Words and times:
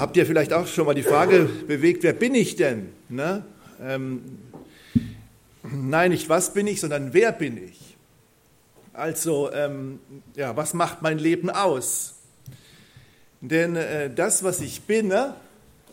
Habt 0.00 0.16
ihr 0.16 0.26
vielleicht 0.26 0.52
auch 0.52 0.66
schon 0.66 0.86
mal 0.86 0.94
die 0.94 1.02
Frage 1.02 1.48
bewegt, 1.66 2.02
wer 2.02 2.12
bin 2.12 2.34
ich 2.34 2.56
denn? 2.56 2.92
Ne? 3.08 3.44
Ähm, 3.80 4.38
nein, 5.62 6.10
nicht 6.10 6.28
was 6.28 6.52
bin 6.52 6.66
ich, 6.66 6.80
sondern 6.80 7.12
wer 7.12 7.32
bin 7.32 7.56
ich? 7.56 7.96
Also, 8.92 9.50
ähm, 9.52 10.00
ja, 10.36 10.56
was 10.56 10.74
macht 10.74 11.02
mein 11.02 11.18
Leben 11.18 11.50
aus? 11.50 12.16
Denn 13.40 13.74
äh, 13.76 14.12
das, 14.12 14.44
was 14.44 14.60
ich 14.60 14.82
bin, 14.82 15.08
ne, 15.08 15.34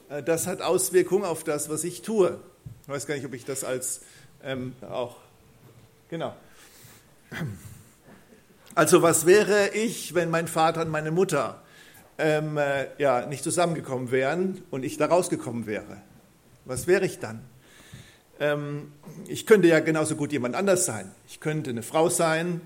äh, 0.09 0.21
das 0.21 0.47
hat 0.47 0.61
Auswirkungen 0.61 1.23
auf 1.23 1.43
das, 1.43 1.69
was 1.69 1.83
ich 1.83 2.01
tue. 2.01 2.39
Ich 2.83 2.89
weiß 2.89 3.07
gar 3.07 3.15
nicht, 3.15 3.25
ob 3.25 3.33
ich 3.33 3.45
das 3.45 3.63
als 3.63 4.01
ähm, 4.43 4.73
auch, 4.89 5.15
genau. 6.09 6.35
Also 8.75 9.01
was 9.01 9.25
wäre 9.25 9.69
ich, 9.73 10.13
wenn 10.13 10.29
mein 10.29 10.47
Vater 10.47 10.81
und 10.81 10.89
meine 10.89 11.11
Mutter 11.11 11.61
ähm, 12.19 12.57
äh, 12.57 12.87
ja, 12.97 13.25
nicht 13.25 13.43
zusammengekommen 13.43 14.11
wären 14.11 14.61
und 14.69 14.83
ich 14.83 14.97
da 14.97 15.07
rausgekommen 15.07 15.65
wäre? 15.65 16.01
Was 16.65 16.85
wäre 16.85 17.05
ich 17.05 17.19
dann? 17.19 17.41
Ähm, 18.39 18.91
ich 19.27 19.45
könnte 19.45 19.67
ja 19.67 19.79
genauso 19.79 20.15
gut 20.15 20.31
jemand 20.31 20.55
anders 20.55 20.85
sein. 20.85 21.11
Ich 21.27 21.39
könnte 21.39 21.71
eine 21.71 21.83
Frau 21.83 22.09
sein, 22.09 22.61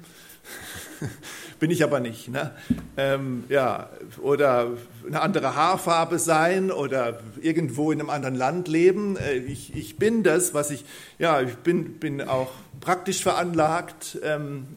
bin 1.63 1.72
ich 1.72 1.81
aber 1.81 2.02
nicht. 2.02 2.27
Ne? 2.27 2.52
Ähm, 2.98 3.45
ja, 3.48 3.90
oder 4.22 4.72
eine 5.08 5.22
andere 5.22 5.55
Haarfarbe 5.55 6.20
sein 6.20 6.72
oder 6.72 7.22
irgendwo 7.41 7.94
in 7.94 8.02
einem 8.02 8.09
anderen 8.09 8.36
Land 8.36 8.67
leben. 8.67 9.16
Äh, 9.16 9.36
ich, 9.36 9.73
ich 9.73 9.95
bin 9.95 10.23
das, 10.23 10.53
was 10.53 10.72
ich, 10.72 10.84
ja, 11.20 11.39
ich 11.39 11.55
bin, 11.55 11.99
bin 11.99 12.20
auch 12.20 12.52
praktisch 12.81 13.23
veranlagt, 13.23 14.20
ähm, 14.23 14.67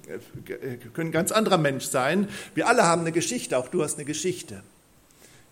können 0.95 1.11
ganz 1.11 1.33
anderer 1.33 1.59
Mensch 1.59 1.87
sein. 1.87 2.29
Wir 2.55 2.69
alle 2.69 2.85
haben 2.85 3.01
eine 3.01 3.11
Geschichte, 3.11 3.59
auch 3.59 3.67
du 3.67 3.83
hast 3.83 3.97
eine 3.97 4.05
Geschichte. 4.05 4.63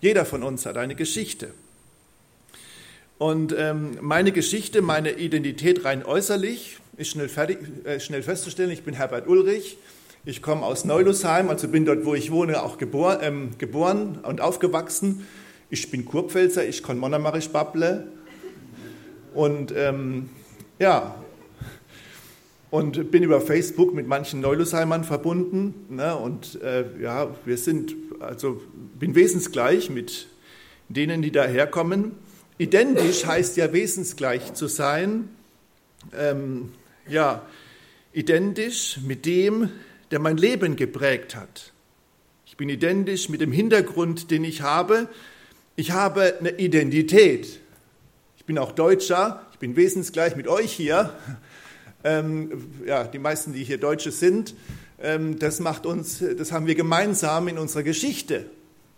Jeder 0.00 0.26
von 0.26 0.44
uns 0.44 0.66
hat 0.66 0.76
eine 0.76 0.94
Geschichte. 0.94 1.52
Und 3.18 3.52
ähm, 3.58 3.98
meine 4.00 4.30
Geschichte, 4.30 4.82
meine 4.82 5.10
Identität 5.10 5.84
rein 5.84 6.04
äußerlich 6.04 6.78
ist 6.96 7.10
schnell, 7.10 7.28
fertig, 7.28 7.58
äh, 7.86 7.98
schnell 7.98 8.22
festzustellen. 8.22 8.70
Ich 8.70 8.84
bin 8.84 8.94
Herbert 8.94 9.26
Ulrich. 9.26 9.78
Ich 10.26 10.40
komme 10.40 10.62
aus 10.62 10.86
Neulusheim, 10.86 11.50
also 11.50 11.68
bin 11.68 11.84
dort, 11.84 12.06
wo 12.06 12.14
ich 12.14 12.30
wohne, 12.30 12.62
auch 12.62 12.78
geboren, 12.78 13.18
ähm, 13.20 13.50
geboren 13.58 14.20
und 14.22 14.40
aufgewachsen. 14.40 15.26
Ich 15.68 15.90
bin 15.90 16.06
Kurpfälzer, 16.06 16.66
ich 16.66 16.82
kann 16.82 16.96
Monomarisch 16.96 17.50
babble. 17.50 18.08
Und 19.34 19.74
ähm, 19.76 20.30
ja, 20.78 21.14
und 22.70 23.10
bin 23.10 23.22
über 23.22 23.42
Facebook 23.42 23.92
mit 23.92 24.06
manchen 24.06 24.40
Neulusheimern 24.40 25.04
verbunden. 25.04 25.74
Ne, 25.90 26.16
und 26.16 26.58
äh, 26.62 26.86
ja, 27.02 27.28
wir 27.44 27.58
sind, 27.58 27.94
also 28.18 28.62
bin 28.98 29.14
wesensgleich 29.14 29.90
mit 29.90 30.28
denen, 30.88 31.20
die 31.20 31.32
daherkommen. 31.32 32.12
Identisch 32.56 33.26
heißt 33.26 33.58
ja 33.58 33.74
wesensgleich 33.74 34.54
zu 34.54 34.68
sein. 34.68 35.28
Ähm, 36.18 36.72
ja, 37.06 37.42
identisch 38.14 39.00
mit 39.06 39.26
dem, 39.26 39.68
der 40.10 40.18
mein 40.18 40.36
Leben 40.36 40.76
geprägt 40.76 41.34
hat. 41.36 41.72
Ich 42.46 42.56
bin 42.56 42.68
identisch 42.68 43.28
mit 43.28 43.40
dem 43.40 43.52
Hintergrund, 43.52 44.30
den 44.30 44.44
ich 44.44 44.62
habe. 44.62 45.08
Ich 45.76 45.90
habe 45.90 46.38
eine 46.38 46.50
Identität. 46.58 47.60
Ich 48.36 48.44
bin 48.44 48.58
auch 48.58 48.72
Deutscher. 48.72 49.46
Ich 49.52 49.58
bin 49.58 49.76
wesensgleich 49.76 50.36
mit 50.36 50.46
euch 50.46 50.72
hier. 50.72 51.14
Ähm, 52.04 52.70
ja, 52.86 53.04
die 53.04 53.18
meisten, 53.18 53.54
die 53.54 53.64
hier 53.64 53.78
Deutsche 53.78 54.12
sind, 54.12 54.54
ähm, 55.00 55.38
das 55.38 55.58
macht 55.58 55.86
uns, 55.86 56.22
das 56.36 56.52
haben 56.52 56.66
wir 56.66 56.74
gemeinsam 56.74 57.48
in 57.48 57.58
unserer 57.58 57.82
Geschichte, 57.82 58.44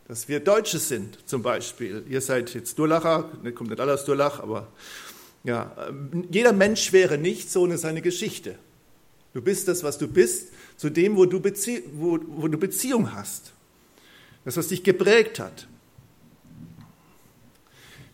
dass 0.09 0.29
wir 0.29 0.41
Deutsche 0.41 0.81
sind, 0.81 1.19
zum 1.25 1.43
Beispiel. 1.43 2.05
Ihr 2.09 2.21
seid 2.21 2.53
jetzt 2.55 2.79
Durlacher, 2.79 3.31
ne, 3.43 3.53
kommt 3.53 3.71
nicht 3.71 3.81
alles 3.81 4.05
Durlach, 4.05 4.41
aber 4.41 4.69
ja, 5.45 5.73
jeder 6.31 6.53
Mensch 6.53 6.93
wäre 6.93 7.17
nicht 7.17 7.51
so 7.51 7.62
ohne 7.62 7.79
seine 7.79 8.03
Geschichte. 8.03 8.57
Du 9.33 9.41
bist 9.41 9.69
das, 9.69 9.84
was 9.84 9.99
du 9.99 10.09
bist, 10.09 10.49
zu 10.76 10.91
dem, 10.91 11.16
wo 11.16 11.25
du, 11.26 11.41
Bezie 11.41 11.82
wo, 11.94 12.19
wo 12.26 12.48
du 12.48 12.59
Beziehung 12.59 13.14
hast. 13.14 13.53
Das, 14.44 14.56
was 14.56 14.69
dich 14.69 14.84
geprägt 14.84 15.41
hat. 15.41 15.66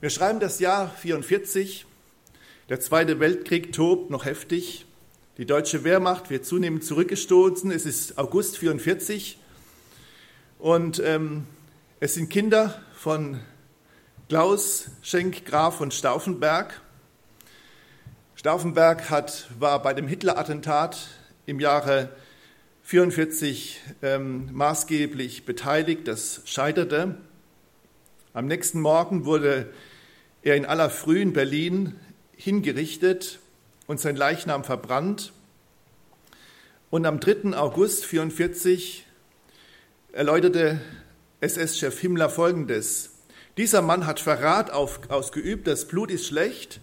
Wir 0.00 0.10
schreiben 0.10 0.40
das 0.40 0.60
Jahr 0.60 0.90
44. 0.90 1.86
Der 2.68 2.80
Zweite 2.80 3.20
Weltkrieg 3.20 3.72
tobt 3.72 4.10
noch 4.10 4.24
heftig. 4.24 4.86
Die 5.38 5.46
deutsche 5.46 5.84
Wehrmacht 5.84 6.30
wird 6.30 6.46
zunehmend 6.46 6.84
zurückgestoßen. 6.84 7.70
Es 7.70 7.86
ist 7.86 8.18
August 8.18 8.58
44. 8.58 9.38
Und 10.58 11.00
ähm, 11.04 11.46
es 12.00 12.14
sind 12.14 12.30
Kinder 12.30 12.80
von 12.94 13.40
Klaus 14.28 14.86
Schenk 15.02 15.44
Graf 15.44 15.76
von 15.76 15.90
Stauffenberg. 15.90 16.80
Stauffenberg 18.34 19.10
hat, 19.10 19.48
war 19.58 19.82
bei 19.82 19.92
dem 19.92 20.08
Hitler-Attentat 20.08 21.08
im 21.46 21.60
Jahre 21.60 22.08
44 22.82 23.80
ähm, 24.02 24.48
maßgeblich 24.52 25.44
beteiligt. 25.44 26.06
Das 26.08 26.42
scheiterte. 26.44 27.16
Am 28.34 28.46
nächsten 28.46 28.80
Morgen 28.80 29.24
wurde 29.24 29.72
er 30.42 30.56
in 30.56 30.66
aller 30.66 30.90
Früh 30.90 31.20
in 31.20 31.32
Berlin 31.32 31.94
hingerichtet 32.36 33.38
und 33.86 34.00
sein 34.00 34.16
Leichnam 34.16 34.64
verbrannt. 34.64 35.32
Und 36.90 37.06
am 37.06 37.20
3. 37.20 37.56
August 37.56 38.04
44 38.04 39.06
erläuterte 40.12 40.80
SS-Chef 41.40 41.98
Himmler 42.00 42.28
Folgendes. 42.28 43.10
Dieser 43.56 43.82
Mann 43.82 44.06
hat 44.06 44.20
Verrat 44.20 44.70
auf, 44.70 45.10
ausgeübt, 45.10 45.66
das 45.66 45.86
Blut 45.86 46.10
ist 46.10 46.26
schlecht, 46.26 46.80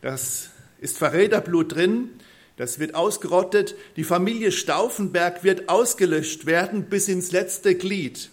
das 0.00 0.50
ist 0.80 0.98
Verräterblut 0.98 1.74
drin, 1.74 2.10
das 2.58 2.80
wird 2.80 2.96
ausgerottet. 2.96 3.76
Die 3.96 4.04
Familie 4.04 4.50
Stauffenberg 4.52 5.44
wird 5.44 5.68
ausgelöscht 5.68 6.44
werden 6.44 6.88
bis 6.90 7.08
ins 7.08 7.30
letzte 7.32 7.76
Glied. 7.76 8.30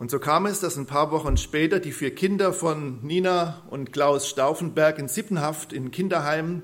Und 0.00 0.10
so 0.10 0.18
kam 0.18 0.46
es, 0.46 0.58
dass 0.58 0.76
ein 0.76 0.86
paar 0.86 1.12
Wochen 1.12 1.36
später 1.36 1.78
die 1.78 1.92
vier 1.92 2.12
Kinder 2.12 2.52
von 2.52 2.98
Nina 3.06 3.62
und 3.70 3.92
Klaus 3.92 4.28
Stauffenberg 4.28 4.98
in 4.98 5.06
Sippenhaft 5.06 5.72
in 5.72 5.92
Kinderheim 5.92 6.62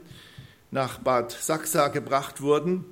nach 0.72 0.99
Bad 0.99 1.31
Sachsa 1.31 1.87
gebracht 1.89 2.41
wurden. 2.41 2.84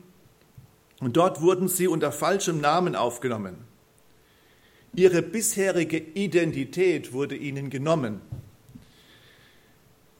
Und 1.00 1.16
dort 1.16 1.40
wurden 1.40 1.66
sie 1.66 1.88
unter 1.88 2.12
falschem 2.12 2.60
Namen 2.60 2.94
aufgenommen. 2.94 3.56
Ihre 4.94 5.22
bisherige 5.22 5.98
Identität 5.98 7.12
wurde 7.12 7.34
ihnen 7.34 7.68
genommen. 7.68 8.20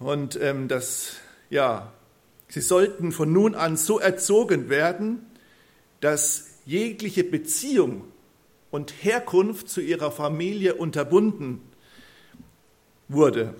Und 0.00 0.36
ähm, 0.42 0.66
das, 0.66 1.14
ja, 1.48 1.92
Sie 2.48 2.60
sollten 2.60 3.12
von 3.12 3.32
nun 3.32 3.54
an 3.54 3.76
so 3.76 3.98
erzogen 3.98 4.68
werden, 4.68 5.26
dass 6.00 6.48
jegliche 6.64 7.24
Beziehung 7.24 8.04
und 8.70 8.92
Herkunft 9.02 9.68
zu 9.68 9.80
ihrer 9.80 10.10
Familie 10.10 10.74
unterbunden 10.74 11.60
wurde 13.08 13.54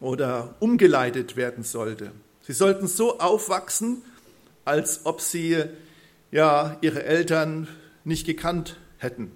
oder 0.00 0.54
umgeleitet 0.60 1.36
werden 1.36 1.64
sollte. 1.64 2.12
Sie 2.42 2.52
sollten 2.52 2.86
so 2.86 3.18
aufwachsen, 3.18 4.02
als 4.64 5.04
ob 5.04 5.20
sie 5.20 5.64
ja 6.30 6.76
ihre 6.80 7.04
Eltern 7.04 7.68
nicht 8.04 8.26
gekannt 8.26 8.78
hätten. 8.98 9.30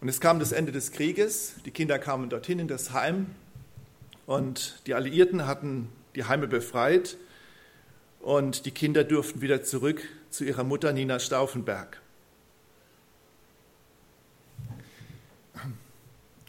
Und 0.00 0.08
es 0.08 0.20
kam 0.20 0.38
das 0.38 0.52
Ende 0.52 0.70
des 0.70 0.92
Krieges, 0.92 1.54
die 1.64 1.70
Kinder 1.72 1.98
kamen 1.98 2.30
dorthin 2.30 2.60
in 2.60 2.68
das 2.68 2.92
Heim 2.92 3.26
und 4.26 4.80
die 4.86 4.94
Alliierten 4.94 5.46
hatten 5.46 5.88
die 6.14 6.24
Heime 6.24 6.46
befreit 6.46 7.16
und 8.20 8.66
die 8.66 8.70
Kinder 8.70 9.04
durften 9.04 9.40
wieder 9.40 9.62
zurück 9.62 10.02
zu 10.30 10.44
ihrer 10.44 10.64
Mutter 10.64 10.92
Nina 10.92 11.18
Stauffenberg. 11.18 12.00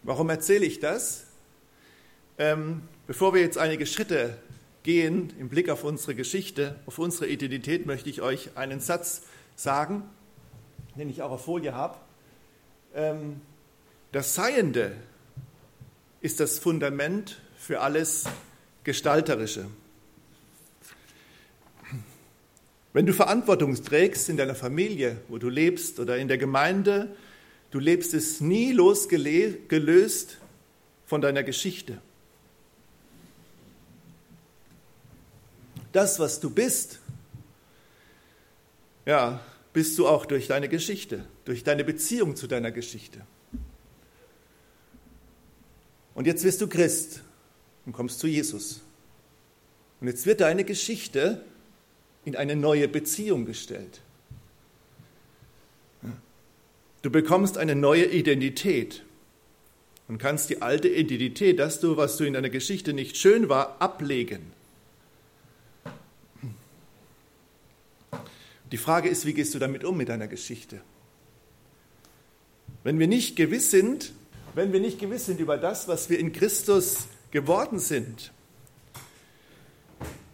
Warum 0.03 0.29
erzähle 0.29 0.65
ich 0.65 0.79
das? 0.79 1.27
Ähm, 2.37 2.83
bevor 3.05 3.33
wir 3.33 3.41
jetzt 3.41 3.57
einige 3.57 3.85
Schritte 3.85 4.37
gehen 4.83 5.33
im 5.37 5.49
Blick 5.49 5.69
auf 5.69 5.83
unsere 5.83 6.15
Geschichte, 6.15 6.79
auf 6.85 6.99
unsere 6.99 7.27
Identität, 7.27 7.85
möchte 7.85 8.09
ich 8.09 8.21
euch 8.21 8.57
einen 8.57 8.79
Satz 8.79 9.23
sagen, 9.55 10.03
den 10.95 11.09
ich 11.09 11.21
auch 11.21 11.31
auf 11.31 11.45
Folie 11.45 11.73
habe. 11.73 11.97
Ähm, 12.95 13.41
das 14.11 14.33
Seiende 14.33 14.95
ist 16.21 16.39
das 16.39 16.59
Fundament 16.59 17.41
für 17.57 17.81
alles 17.81 18.25
Gestalterische. 18.89 19.67
Wenn 22.91 23.05
du 23.05 23.13
Verantwortung 23.13 23.75
trägst 23.75 24.29
in 24.29 24.37
deiner 24.37 24.55
Familie, 24.55 25.17
wo 25.27 25.37
du 25.37 25.47
lebst 25.47 25.99
oder 25.99 26.17
in 26.17 26.27
der 26.27 26.39
Gemeinde, 26.39 27.15
du 27.69 27.77
lebst 27.77 28.15
es 28.15 28.41
nie 28.41 28.71
losgelöst 28.71 30.39
von 31.05 31.21
deiner 31.21 31.43
Geschichte. 31.43 32.01
Das, 35.91 36.17
was 36.17 36.39
du 36.39 36.49
bist, 36.49 36.99
ja, 39.05 39.39
bist 39.71 39.99
du 39.99 40.07
auch 40.07 40.25
durch 40.25 40.47
deine 40.47 40.67
Geschichte, 40.67 41.25
durch 41.45 41.63
deine 41.63 41.83
Beziehung 41.83 42.35
zu 42.35 42.47
deiner 42.47 42.71
Geschichte. 42.71 43.21
Und 46.15 46.25
jetzt 46.25 46.43
wirst 46.43 46.59
du 46.61 46.67
Christ 46.67 47.21
und 47.89 47.93
kommst 47.93 48.19
zu 48.19 48.27
Jesus. 48.27 48.81
Und 49.99 50.09
jetzt 50.09 50.27
wird 50.27 50.41
deine 50.41 50.63
Geschichte 50.63 51.43
in 52.23 52.35
eine 52.35 52.55
neue 52.55 52.87
Beziehung 52.87 53.47
gestellt. 53.47 54.01
Du 57.01 57.09
bekommst 57.09 57.57
eine 57.57 57.73
neue 57.73 58.05
Identität 58.05 59.01
und 60.07 60.19
kannst 60.19 60.51
die 60.51 60.61
alte 60.61 60.87
Identität, 60.87 61.57
das 61.57 61.79
du, 61.79 61.97
was 61.97 62.17
du 62.17 62.25
in 62.25 62.33
deiner 62.33 62.51
Geschichte 62.51 62.93
nicht 62.93 63.17
schön 63.17 63.49
war, 63.49 63.81
ablegen. 63.81 64.51
Die 68.71 68.77
Frage 68.77 69.09
ist, 69.09 69.25
wie 69.25 69.33
gehst 69.33 69.55
du 69.55 69.57
damit 69.57 69.83
um 69.83 69.97
mit 69.97 70.09
deiner 70.09 70.27
Geschichte? 70.27 70.79
Wenn 72.83 72.99
wir 72.99 73.07
nicht 73.07 73.35
gewiss 73.35 73.71
sind, 73.71 74.13
wenn 74.53 74.73
wir 74.73 74.79
nicht 74.79 74.99
gewiss 74.99 75.25
sind 75.25 75.39
über 75.39 75.57
das, 75.57 75.87
was 75.87 76.11
wir 76.11 76.19
in 76.19 76.33
Christus 76.33 77.07
geworden 77.31 77.79
sind, 77.79 78.31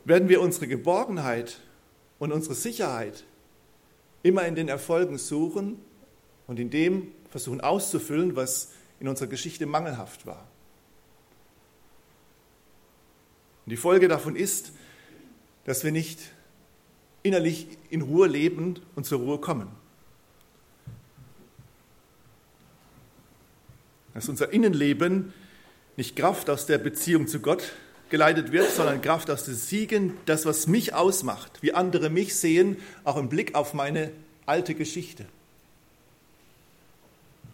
werden 0.05 0.29
wir 0.29 0.41
unsere 0.41 0.67
Geborgenheit 0.67 1.59
und 2.19 2.31
unsere 2.31 2.55
Sicherheit 2.55 3.23
immer 4.23 4.45
in 4.45 4.55
den 4.55 4.69
Erfolgen 4.69 5.17
suchen 5.17 5.79
und 6.47 6.59
in 6.59 6.69
dem 6.69 7.11
versuchen 7.29 7.61
auszufüllen, 7.61 8.35
was 8.35 8.71
in 8.99 9.07
unserer 9.07 9.27
Geschichte 9.27 9.65
mangelhaft 9.65 10.25
war. 10.25 10.47
Und 13.65 13.71
die 13.71 13.77
Folge 13.77 14.07
davon 14.07 14.35
ist, 14.35 14.71
dass 15.65 15.83
wir 15.83 15.91
nicht 15.91 16.19
innerlich 17.23 17.67
in 17.89 18.03
Ruhe 18.03 18.27
leben 18.27 18.79
und 18.95 19.05
zur 19.05 19.19
Ruhe 19.19 19.39
kommen. 19.39 19.67
Dass 24.13 24.29
unser 24.29 24.53
Innenleben 24.53 25.33
nicht 25.97 26.15
Kraft 26.15 26.49
aus 26.49 26.65
der 26.65 26.77
Beziehung 26.77 27.27
zu 27.27 27.39
Gott 27.39 27.73
geleitet 28.09 28.51
wird, 28.51 28.69
sondern 28.71 29.01
Kraft 29.01 29.29
aus 29.29 29.45
dem 29.45 29.55
Siegen, 29.55 30.17
das, 30.25 30.45
was 30.45 30.67
mich 30.67 30.93
ausmacht, 30.93 31.59
wie 31.61 31.73
andere 31.73 32.09
mich 32.09 32.35
sehen, 32.35 32.77
auch 33.03 33.17
im 33.17 33.29
Blick 33.29 33.55
auf 33.55 33.73
meine 33.73 34.11
alte 34.45 34.75
Geschichte. 34.75 35.25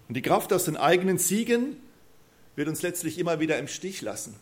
Und 0.07 0.15
die 0.15 0.21
Kraft 0.21 0.51
aus 0.51 0.65
den 0.65 0.75
eigenen 0.75 1.17
Siegen 1.17 1.77
wird 2.55 2.67
uns 2.67 2.81
letztlich 2.81 3.17
immer 3.17 3.39
wieder 3.39 3.57
im 3.57 3.67
Stich 3.67 4.01
lassen. 4.01 4.35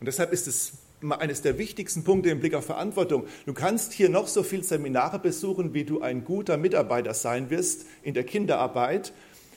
Und 0.00 0.06
deshalb 0.06 0.32
ist 0.32 0.48
es 0.48 0.72
eines 1.10 1.42
der 1.42 1.58
wichtigsten 1.58 2.02
Punkte 2.02 2.30
im 2.30 2.40
Blick 2.40 2.54
auf 2.54 2.66
Verantwortung. 2.66 3.26
Du 3.46 3.52
kannst 3.52 3.92
hier 3.92 4.08
noch 4.08 4.26
so 4.26 4.42
viele 4.42 4.64
Seminare 4.64 5.18
besuchen, 5.20 5.74
wie 5.74 5.84
du 5.84 6.00
ein 6.00 6.24
guter 6.24 6.56
Mitarbeiter 6.56 7.14
sein 7.14 7.50
wirst 7.50 7.86
in 8.02 8.14
der 8.14 8.24
Kinderarbeit, 8.24 9.12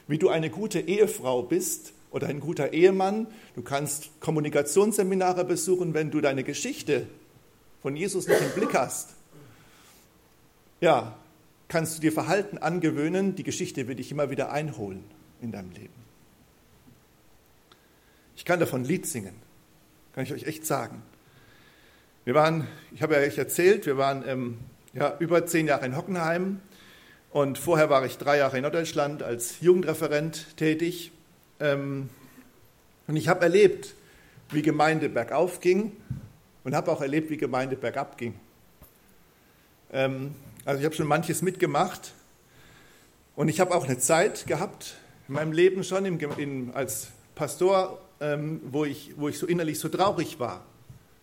wie 0.08 0.20
du 0.20 0.30
eine 0.30 0.52
gute 0.52 0.82
Ehefrau 0.82 1.42
bist 1.42 1.94
oder 2.12 2.28
ein 2.28 2.40
guter 2.40 2.74
Ehemann. 2.74 3.28
Du 3.56 3.62
kannst 3.62 4.20
Kommunikationsseminare 4.22 5.46
besuchen, 5.46 5.94
wenn 5.94 6.12
du 6.12 6.22
deine 6.22 6.44
Geschichte 6.44 7.08
von 7.82 7.96
Jesus 7.96 8.28
nicht 8.28 8.42
im 8.42 8.52
Blick 8.52 8.74
hast. 8.74 9.16
Ja, 10.82 11.18
kannst 11.68 11.98
du 11.98 12.02
dir 12.02 12.12
Verhalten 12.12 12.58
angewöhnen, 12.58 13.36
die 13.36 13.44
Geschichte 13.44 13.88
wird 13.88 14.00
dich 14.00 14.12
immer 14.12 14.30
wieder 14.30 14.52
einholen 14.52 15.04
in 15.42 15.52
deinem 15.52 15.72
Leben. 15.72 15.94
Ich 18.36 18.46
kann 18.46 18.60
davon 18.60 18.82
ein 18.82 18.86
Lied 18.86 19.06
singen, 19.06 19.36
kann 20.14 20.24
ich 20.24 20.34
euch 20.34 20.44
echt 20.44 20.66
sagen. 20.66 21.02
Wir 22.26 22.34
waren, 22.34 22.68
ich 22.92 23.02
habe 23.02 23.14
ja 23.14 23.22
euch 23.22 23.38
erzählt, 23.38 23.86
wir 23.86 23.98
waren 23.98 24.24
ähm, 24.28 24.58
ja, 24.94 25.16
über 25.20 25.46
zehn 25.46 25.68
Jahre 25.68 25.86
in 25.86 25.96
Hockenheim 25.96 26.60
und 27.30 27.58
vorher 27.58 27.90
war 27.90 28.06
ich 28.06 28.18
drei 28.18 28.38
Jahre 28.38 28.58
in 28.58 28.64
Norddeutschland 28.64 29.22
als 29.22 29.62
Jugendreferent 29.62 30.58
tätig. 30.58 31.12
Ähm, 31.60 32.10
und 33.08 33.16
ich 33.16 33.28
habe 33.28 33.42
erlebt, 33.42 33.94
wie 34.50 34.62
Gemeinde 34.62 35.10
bergauf 35.10 35.60
ging 35.60 35.92
und 36.64 36.76
habe 36.76 36.92
auch 36.92 37.02
erlebt, 37.02 37.30
wie 37.30 37.38
Gemeinde 37.38 37.76
bergab 37.76 38.18
ging. 38.18 38.36
Ähm, 39.92 40.36
also 40.66 40.80
ich 40.80 40.86
habe 40.86 40.96
schon 40.96 41.08
manches 41.08 41.42
mitgemacht 41.42 42.14
und 43.36 43.50
ich 43.50 43.60
habe 43.60 43.74
auch 43.76 43.86
eine 43.86 43.98
Zeit 44.00 44.48
gehabt, 44.48 44.96
in 45.28 45.36
meinem 45.36 45.52
Leben 45.52 45.84
schon 45.84 46.06
im, 46.06 46.20
in, 46.38 46.72
als 46.74 47.08
Pastor, 47.36 48.02
ähm, 48.20 48.62
wo, 48.66 48.86
ich, 48.86 49.14
wo 49.18 49.28
ich 49.30 49.38
so 49.38 49.46
innerlich 49.46 49.80
so 49.80 49.90
traurig 49.90 50.40
war. 50.40 50.64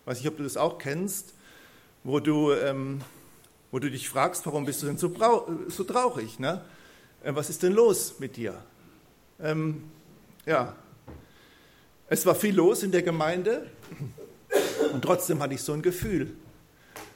Weiß 0.05 0.19
nicht, 0.19 0.29
ob 0.29 0.37
du 0.37 0.43
das 0.43 0.57
auch 0.57 0.79
kennst, 0.79 1.35
wo 2.05 2.21
du, 2.21 2.53
ähm, 2.53 3.01
wo 3.71 3.79
du 3.79 3.91
dich 3.91 4.09
fragst, 4.09 4.45
warum 4.47 4.65
bist 4.65 4.83
du 4.83 4.87
denn 4.87 4.99
so, 4.99 5.13
so 5.69 5.85
traurig? 5.85 6.39
Ne? 6.39 6.65
Äh, 7.23 7.35
was 7.35 7.51
ist 7.51 7.63
denn 7.63 7.73
los 7.73 8.17
mit 8.19 8.37
dir? 8.37 8.63
Ähm, 9.41 9.85
ja, 10.47 10.77
es 12.09 12.27
war 12.27 12.35
viel 12.35 12.55
los 12.55 12.83
in 12.83 12.93
der 12.93 13.03
Gemeinde 13.03 13.67
und 14.93 15.03
trotzdem 15.03 15.41
hatte 15.41 15.55
ich 15.55 15.63
so 15.63 15.73
ein 15.73 15.83
Gefühl, 15.83 16.35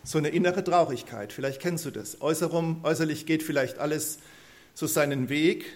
so 0.05 0.19
eine 0.19 0.28
innere 0.28 0.62
Traurigkeit. 0.64 1.32
Vielleicht 1.32 1.61
kennst 1.61 1.84
du 1.84 1.90
das. 1.90 2.20
Äußerum, 2.20 2.81
äußerlich 2.84 3.26
geht 3.26 3.43
vielleicht 3.43 3.78
alles 3.78 4.19
so 4.75 4.87
seinen 4.87 5.28
Weg, 5.28 5.67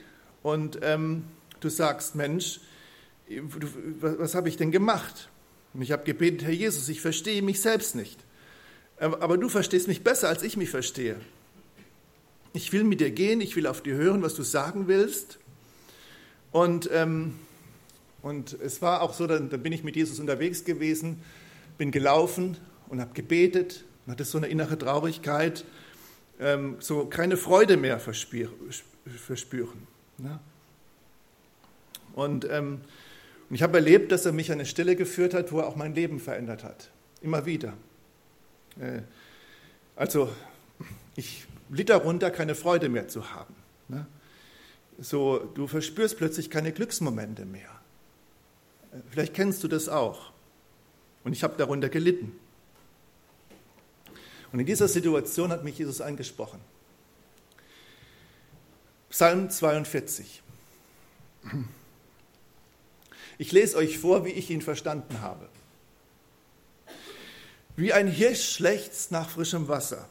und 0.42 0.78
ähm, 0.82 1.24
du 1.60 1.68
sagst, 1.68 2.14
Mensch, 2.14 2.60
was, 3.28 4.18
was 4.18 4.34
habe 4.34 4.48
ich 4.48 4.56
denn 4.56 4.70
gemacht? 4.70 5.28
Und 5.74 5.82
ich 5.82 5.92
habe 5.92 6.04
gebetet, 6.04 6.42
Herr 6.42 6.52
Jesus, 6.52 6.88
ich 6.88 7.00
verstehe 7.00 7.42
mich 7.42 7.60
selbst 7.60 7.94
nicht. 7.94 8.18
Aber 8.98 9.38
du 9.38 9.48
verstehst 9.48 9.88
mich 9.88 10.02
besser, 10.02 10.28
als 10.28 10.42
ich 10.42 10.56
mich 10.56 10.68
verstehe. 10.68 11.16
Ich 12.52 12.72
will 12.72 12.84
mit 12.84 13.00
dir 13.00 13.10
gehen, 13.10 13.40
ich 13.40 13.56
will 13.56 13.66
auf 13.66 13.82
dir 13.82 13.94
hören, 13.94 14.22
was 14.22 14.34
du 14.34 14.42
sagen 14.42 14.88
willst. 14.88 15.38
Und, 16.52 16.90
ähm, 16.92 17.34
und 18.22 18.52
es 18.60 18.82
war 18.82 19.02
auch 19.02 19.14
so, 19.14 19.26
dann, 19.26 19.50
dann 19.50 19.62
bin 19.62 19.72
ich 19.72 19.84
mit 19.84 19.96
Jesus 19.96 20.18
unterwegs 20.18 20.64
gewesen, 20.64 21.22
bin 21.78 21.90
gelaufen 21.90 22.56
und 22.88 23.00
habe 23.00 23.12
gebetet 23.14 23.84
und 24.04 24.12
hatte 24.12 24.24
so 24.24 24.38
eine 24.38 24.48
innere 24.48 24.76
Traurigkeit, 24.76 25.64
ähm, 26.40 26.76
so 26.80 27.06
keine 27.06 27.36
Freude 27.36 27.76
mehr 27.76 28.00
verspüren. 28.00 29.86
Ne? 30.18 30.38
Und, 32.14 32.46
ähm, 32.50 32.80
und 33.48 33.54
ich 33.54 33.62
habe 33.62 33.78
erlebt, 33.78 34.12
dass 34.12 34.26
er 34.26 34.32
mich 34.32 34.50
an 34.50 34.58
eine 34.58 34.66
Stelle 34.66 34.96
geführt 34.96 35.34
hat, 35.34 35.52
wo 35.52 35.60
er 35.60 35.66
auch 35.66 35.76
mein 35.76 35.94
Leben 35.94 36.20
verändert 36.20 36.64
hat. 36.64 36.90
Immer 37.22 37.46
wieder. 37.46 37.74
Äh, 38.80 39.02
also 39.96 40.30
ich 41.16 41.46
litt 41.68 41.90
darunter, 41.90 42.30
keine 42.30 42.54
Freude 42.54 42.88
mehr 42.88 43.08
zu 43.08 43.32
haben. 43.32 43.54
Ne? 43.88 44.06
So, 45.00 45.38
du 45.38 45.66
verspürst 45.66 46.18
plötzlich 46.18 46.50
keine 46.50 46.72
Glücksmomente 46.72 47.46
mehr. 47.46 47.70
Vielleicht 49.10 49.32
kennst 49.32 49.64
du 49.64 49.68
das 49.68 49.88
auch. 49.88 50.30
Und 51.24 51.32
ich 51.32 51.42
habe 51.42 51.56
darunter 51.56 51.88
gelitten. 51.88 52.38
Und 54.52 54.60
in 54.60 54.66
dieser 54.66 54.88
Situation 54.88 55.50
hat 55.50 55.64
mich 55.64 55.78
Jesus 55.78 56.00
angesprochen. 56.00 56.60
Psalm 59.08 59.48
42. 59.48 60.42
Ich 63.38 63.52
lese 63.52 63.76
euch 63.78 63.98
vor, 63.98 64.26
wie 64.26 64.30
ich 64.30 64.50
ihn 64.50 64.60
verstanden 64.60 65.22
habe. 65.22 65.48
Wie 67.74 67.94
ein 67.94 68.06
Hirsch 68.06 68.56
schlächzt 68.56 69.12
nach 69.12 69.30
frischem 69.30 69.66
Wasser. 69.66 70.08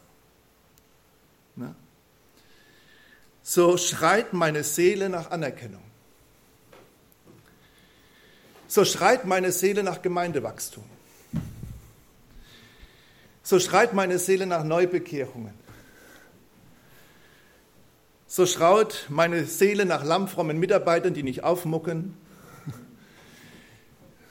So 3.44 3.78
schreit 3.78 4.34
meine 4.34 4.64
Seele 4.64 5.10
nach 5.10 5.32
Anerkennung. 5.32 5.84
So 8.68 8.86
schreit 8.86 9.26
meine 9.26 9.52
Seele 9.52 9.84
nach 9.84 10.02
Gemeindewachstum. 10.02 10.84
So 13.42 13.60
schreit 13.60 13.94
meine 13.94 14.20
Seele 14.20 14.46
nach 14.46 14.64
Neubekehrungen. 14.64 15.54
So 18.28 18.46
schraut 18.46 19.08
meine 19.10 19.46
Seele 19.46 19.86
nach 19.86 20.04
lammfrommen 20.04 20.60
Mitarbeitern, 20.60 21.16
die 21.16 21.24
nicht 21.24 21.44
aufmucken. 21.44 22.16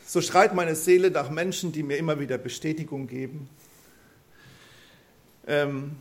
So 0.06 0.20
schreit 0.20 0.54
meine 0.54 0.76
Seele 0.76 1.10
nach 1.10 1.30
Menschen, 1.30 1.72
die 1.72 1.82
mir 1.82 1.96
immer 1.96 2.20
wieder 2.20 2.38
Bestätigung 2.38 3.08
geben. 3.08 3.50
Ähm, 5.48 5.96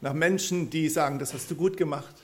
nach 0.00 0.14
Menschen, 0.14 0.68
die 0.68 0.88
sagen, 0.88 1.20
das 1.20 1.32
hast 1.32 1.48
du 1.48 1.54
gut 1.54 1.76
gemacht. 1.76 2.21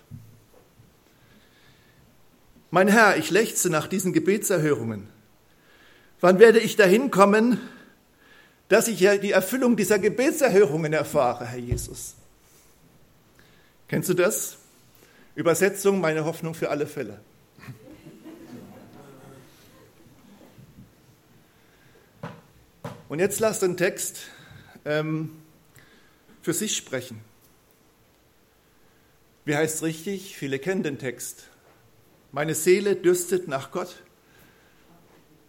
Mein 2.71 2.89
Herr, 2.89 3.17
ich 3.17 3.31
lechze 3.31 3.71
nach 3.71 3.87
diesen 3.87 4.13
Gebetserhörungen. 4.13 5.09
Wann 6.21 6.39
werde 6.39 6.59
ich 6.59 6.77
dahin 6.77 7.11
kommen, 7.11 7.61
dass 8.69 8.89
ich 8.89 8.99
die 8.99 9.31
Erfüllung 9.31 9.77
dieser 9.77 9.99
Gebetserhörungen 9.99 10.93
erfahre, 10.93 11.47
Herr 11.47 11.59
Jesus? 11.59 12.15
Kennst 13.89 14.11
du 14.11 14.15
das? 14.15 14.59
Übersetzung, 15.35 16.01
meine 16.01 16.25
Hoffnung 16.27 16.53
für 16.55 16.69
alle 16.69 16.87
Fälle. 16.87 17.21
Und 23.09 23.21
jetzt 23.21 23.41
lasst 23.41 23.63
den 23.63 23.79
Text 23.79 24.27
ähm, 24.85 25.31
für 26.43 26.53
sich 26.53 26.77
sprechen. 26.77 27.23
Wie 29.47 29.57
heißt 29.57 29.83
richtig? 29.83 30.37
Viele 30.37 30.59
kennen 30.59 30.83
den 30.83 30.99
Text. 30.99 31.48
Meine 32.31 32.55
Seele 32.55 32.97
dürstet 32.97 33.49
nach 33.49 33.71
Gott, 33.71 34.03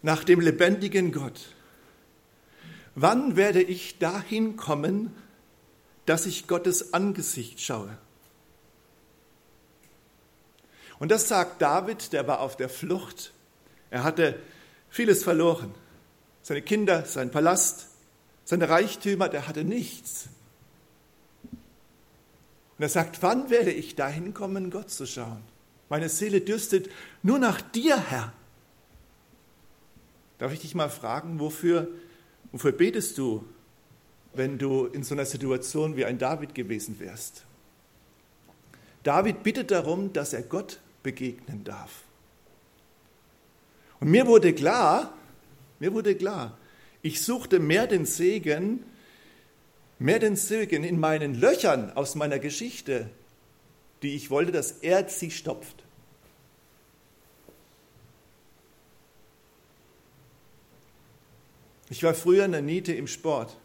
nach 0.02 0.24
dem 0.24 0.40
lebendigen 0.40 1.12
Gott. 1.12 1.54
Wann 2.94 3.36
werde 3.36 3.62
ich 3.62 3.98
dahin 3.98 4.56
kommen, 4.56 5.14
dass 6.06 6.26
ich 6.26 6.46
Gottes 6.46 6.94
Angesicht 6.94 7.60
schaue? 7.60 7.96
Und 10.98 11.10
das 11.10 11.28
sagt 11.28 11.62
David, 11.62 12.12
der 12.12 12.26
war 12.26 12.40
auf 12.40 12.56
der 12.56 12.68
Flucht. 12.68 13.32
Er 13.90 14.04
hatte 14.04 14.38
vieles 14.90 15.22
verloren. 15.24 15.74
Seine 16.42 16.62
Kinder, 16.62 17.04
sein 17.04 17.30
Palast, 17.30 17.88
seine 18.44 18.68
Reichtümer, 18.68 19.28
der 19.28 19.46
hatte 19.46 19.64
nichts. 19.64 20.28
Und 21.52 22.82
er 22.82 22.88
sagt, 22.88 23.22
wann 23.22 23.50
werde 23.50 23.70
ich 23.70 23.94
dahin 23.94 24.34
kommen, 24.34 24.70
Gott 24.70 24.90
zu 24.90 25.06
schauen? 25.06 25.42
Meine 25.90 26.08
Seele 26.08 26.40
dürstet 26.40 26.88
nur 27.22 27.38
nach 27.38 27.60
dir, 27.60 27.98
Herr. 27.98 28.32
Darf 30.38 30.52
ich 30.52 30.60
dich 30.60 30.74
mal 30.74 30.88
fragen, 30.88 31.40
wofür, 31.40 31.88
wofür 32.52 32.72
betest 32.72 33.18
du, 33.18 33.44
wenn 34.32 34.56
du 34.56 34.86
in 34.86 35.02
so 35.02 35.14
einer 35.14 35.26
Situation 35.26 35.96
wie 35.96 36.04
ein 36.04 36.16
David 36.16 36.54
gewesen 36.54 36.98
wärst? 37.00 37.44
David 39.02 39.42
bittet 39.42 39.72
darum, 39.72 40.12
dass 40.12 40.32
er 40.32 40.42
Gott 40.42 40.78
begegnen 41.02 41.64
darf. 41.64 42.04
Und 43.98 44.10
mir 44.10 44.26
wurde 44.26 44.54
klar, 44.54 45.12
mir 45.80 45.92
wurde 45.92 46.14
klar, 46.14 46.56
ich 47.02 47.20
suchte 47.20 47.58
mehr 47.58 47.88
den 47.88 48.06
Segen, 48.06 48.84
mehr 49.98 50.20
den 50.20 50.36
Segen 50.36 50.84
in 50.84 51.00
meinen 51.00 51.34
Löchern 51.34 51.90
aus 51.92 52.14
meiner 52.14 52.38
Geschichte, 52.38 53.10
die 54.02 54.14
ich 54.14 54.30
wollte, 54.30 54.52
dass 54.52 54.72
er 54.72 55.08
sie 55.08 55.30
stopft. 55.30 55.84
Ich 61.90 62.02
war 62.04 62.14
früher 62.14 62.44
in 62.44 62.52
der 62.52 62.62
Niete 62.62 62.92
im 62.92 63.08
Sport. 63.08 63.56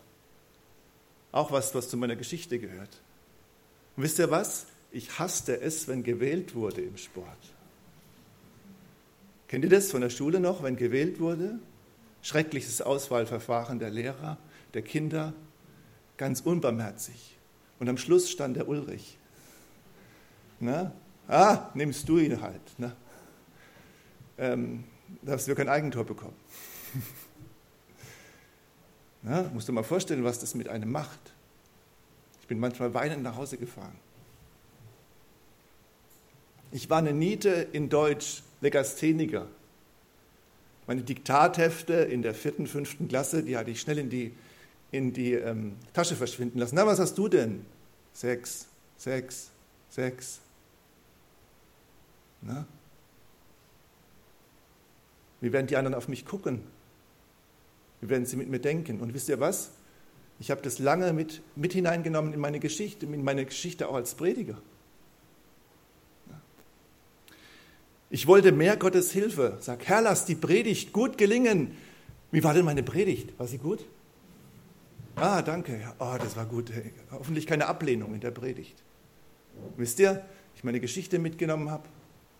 Auch 1.32 1.52
was, 1.52 1.76
was 1.76 1.90
zu 1.90 1.98
meiner 1.98 2.16
Geschichte 2.16 2.60
gehört. 2.60 3.02
Und 3.96 4.04
wisst 4.04 4.20
ihr 4.20 4.32
was? 4.32 4.66
Ich 4.92 5.20
hasste 5.20 5.62
es, 5.62 5.88
wenn 5.88 6.04
gewählt 6.04 6.56
wurde 6.56 6.82
im 6.82 6.98
Sport. 6.98 7.38
Kennt 9.48 9.64
ihr 9.64 9.70
das 9.70 9.92
von 9.92 10.02
der 10.02 10.10
Schule 10.10 10.40
noch, 10.40 10.64
wenn 10.64 10.76
gewählt 10.76 11.20
wurde? 11.20 11.60
Schreckliches 12.22 12.82
Auswahlverfahren 12.82 13.78
der 13.78 13.92
Lehrer, 13.92 14.38
der 14.74 14.82
Kinder, 14.82 15.34
ganz 16.18 16.42
unbarmherzig. 16.42 17.38
Und 17.80 17.90
am 17.90 17.98
Schluss 17.98 18.32
stand 18.32 18.58
der 18.58 18.68
Ulrich. 18.68 19.18
Na? 20.60 20.92
Ah, 21.28 21.70
nimmst 21.74 22.08
du 22.08 22.18
ihn 22.18 22.42
halt. 22.42 22.80
Ne? 22.80 22.96
Ähm, 24.38 24.84
dass 25.22 25.48
wir 25.48 25.56
kein 25.56 25.70
Eigentor 25.70 26.04
bekommen. 26.04 26.36
Ja, 29.24 29.50
musst 29.54 29.68
du 29.68 29.74
mal 29.74 29.84
vorstellen, 29.84 30.24
was 30.24 30.40
das 30.40 30.56
mit 30.56 30.70
einem 30.70 30.92
macht. 30.92 31.20
Ich 32.42 32.48
bin 32.48 32.60
manchmal 32.60 32.94
weinend 32.94 33.24
nach 33.24 33.38
Hause 33.38 33.58
gefahren. 33.58 33.96
Ich 36.72 36.90
war 36.90 37.00
eine 37.00 37.14
Niete 37.14 37.68
in 37.72 37.90
Deutsch, 37.90 38.44
Legastheniker. 38.62 39.48
Meine 40.88 41.02
Diktathefte 41.02 41.94
in 41.94 42.22
der 42.22 42.36
vierten, 42.36 42.68
fünften 42.68 43.08
Klasse, 43.08 43.44
die 43.44 43.58
hatte 43.58 43.72
ich 43.72 43.82
schnell 43.82 43.98
in 43.98 44.10
die, 44.10 44.34
in 44.92 45.14
die 45.14 45.34
ähm, 45.34 45.78
Tasche 45.94 46.16
verschwinden 46.16 46.60
lassen. 46.60 46.76
Na, 46.76 46.86
was 46.86 47.00
hast 47.00 47.18
du 47.18 47.28
denn? 47.28 47.66
Sechs, 48.14 48.68
sechs, 48.98 49.50
sechs. 49.90 50.42
Na? 52.46 52.66
Wie 55.42 55.52
werden 55.52 55.68
die 55.68 55.76
anderen 55.76 55.96
auf 55.96 56.08
mich 56.08 56.26
gucken? 56.26 56.62
Wie 58.02 58.10
werden 58.10 58.26
sie 58.26 58.36
mit 58.36 58.50
mir 58.50 58.60
denken? 58.60 59.02
Und 59.02 59.14
wisst 59.14 59.30
ihr 59.30 59.40
was? 59.40 59.72
Ich 60.40 60.52
habe 60.52 60.62
das 60.62 60.80
lange 60.80 61.14
mit, 61.14 61.42
mit 61.56 61.74
hineingenommen 61.74 62.34
in 62.34 62.40
meine 62.40 62.60
Geschichte, 62.60 63.06
in 63.06 63.24
meine 63.24 63.46
Geschichte 63.46 63.88
auch 63.88 63.96
als 63.96 64.16
Prediger. 64.16 64.58
Ich 68.10 68.28
wollte 68.28 68.52
mehr 68.52 68.78
Gottes 68.78 69.12
Hilfe. 69.12 69.58
Sag, 69.60 69.86
Herr, 69.88 70.02
lass 70.02 70.26
die 70.26 70.36
Predigt 70.36 70.94
gut 70.94 71.18
gelingen. 71.18 71.76
Wie 72.32 72.44
war 72.44 72.54
denn 72.54 72.66
meine 72.66 72.84
Predigt? 72.84 73.38
War 73.40 73.48
sie 73.48 73.58
gut? 73.58 73.86
Ah, 75.16 75.42
danke. 75.42 75.94
Oh, 76.00 76.16
das 76.20 76.36
war 76.36 76.46
gut. 76.46 76.72
Hoffentlich 77.12 77.48
keine 77.48 77.68
Ablehnung 77.68 78.14
in 78.14 78.20
der 78.20 78.32
Predigt. 78.32 78.84
Wisst 79.78 80.00
ihr, 80.00 80.24
ich 80.56 80.64
meine 80.64 80.80
Geschichte 80.80 81.18
mitgenommen 81.18 81.72
habe, 81.72 81.88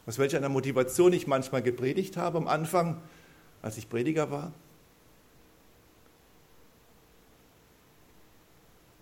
aus 0.06 0.18
welcher 0.20 0.38
einer 0.38 0.50
Motivation 0.50 1.14
ich 1.14 1.28
manchmal 1.28 1.64
gepredigt 1.64 2.18
habe 2.18 2.38
am 2.38 2.48
Anfang, 2.48 3.02
als 3.62 3.78
ich 3.78 3.90
Prediger 3.90 4.30
war? 4.32 4.54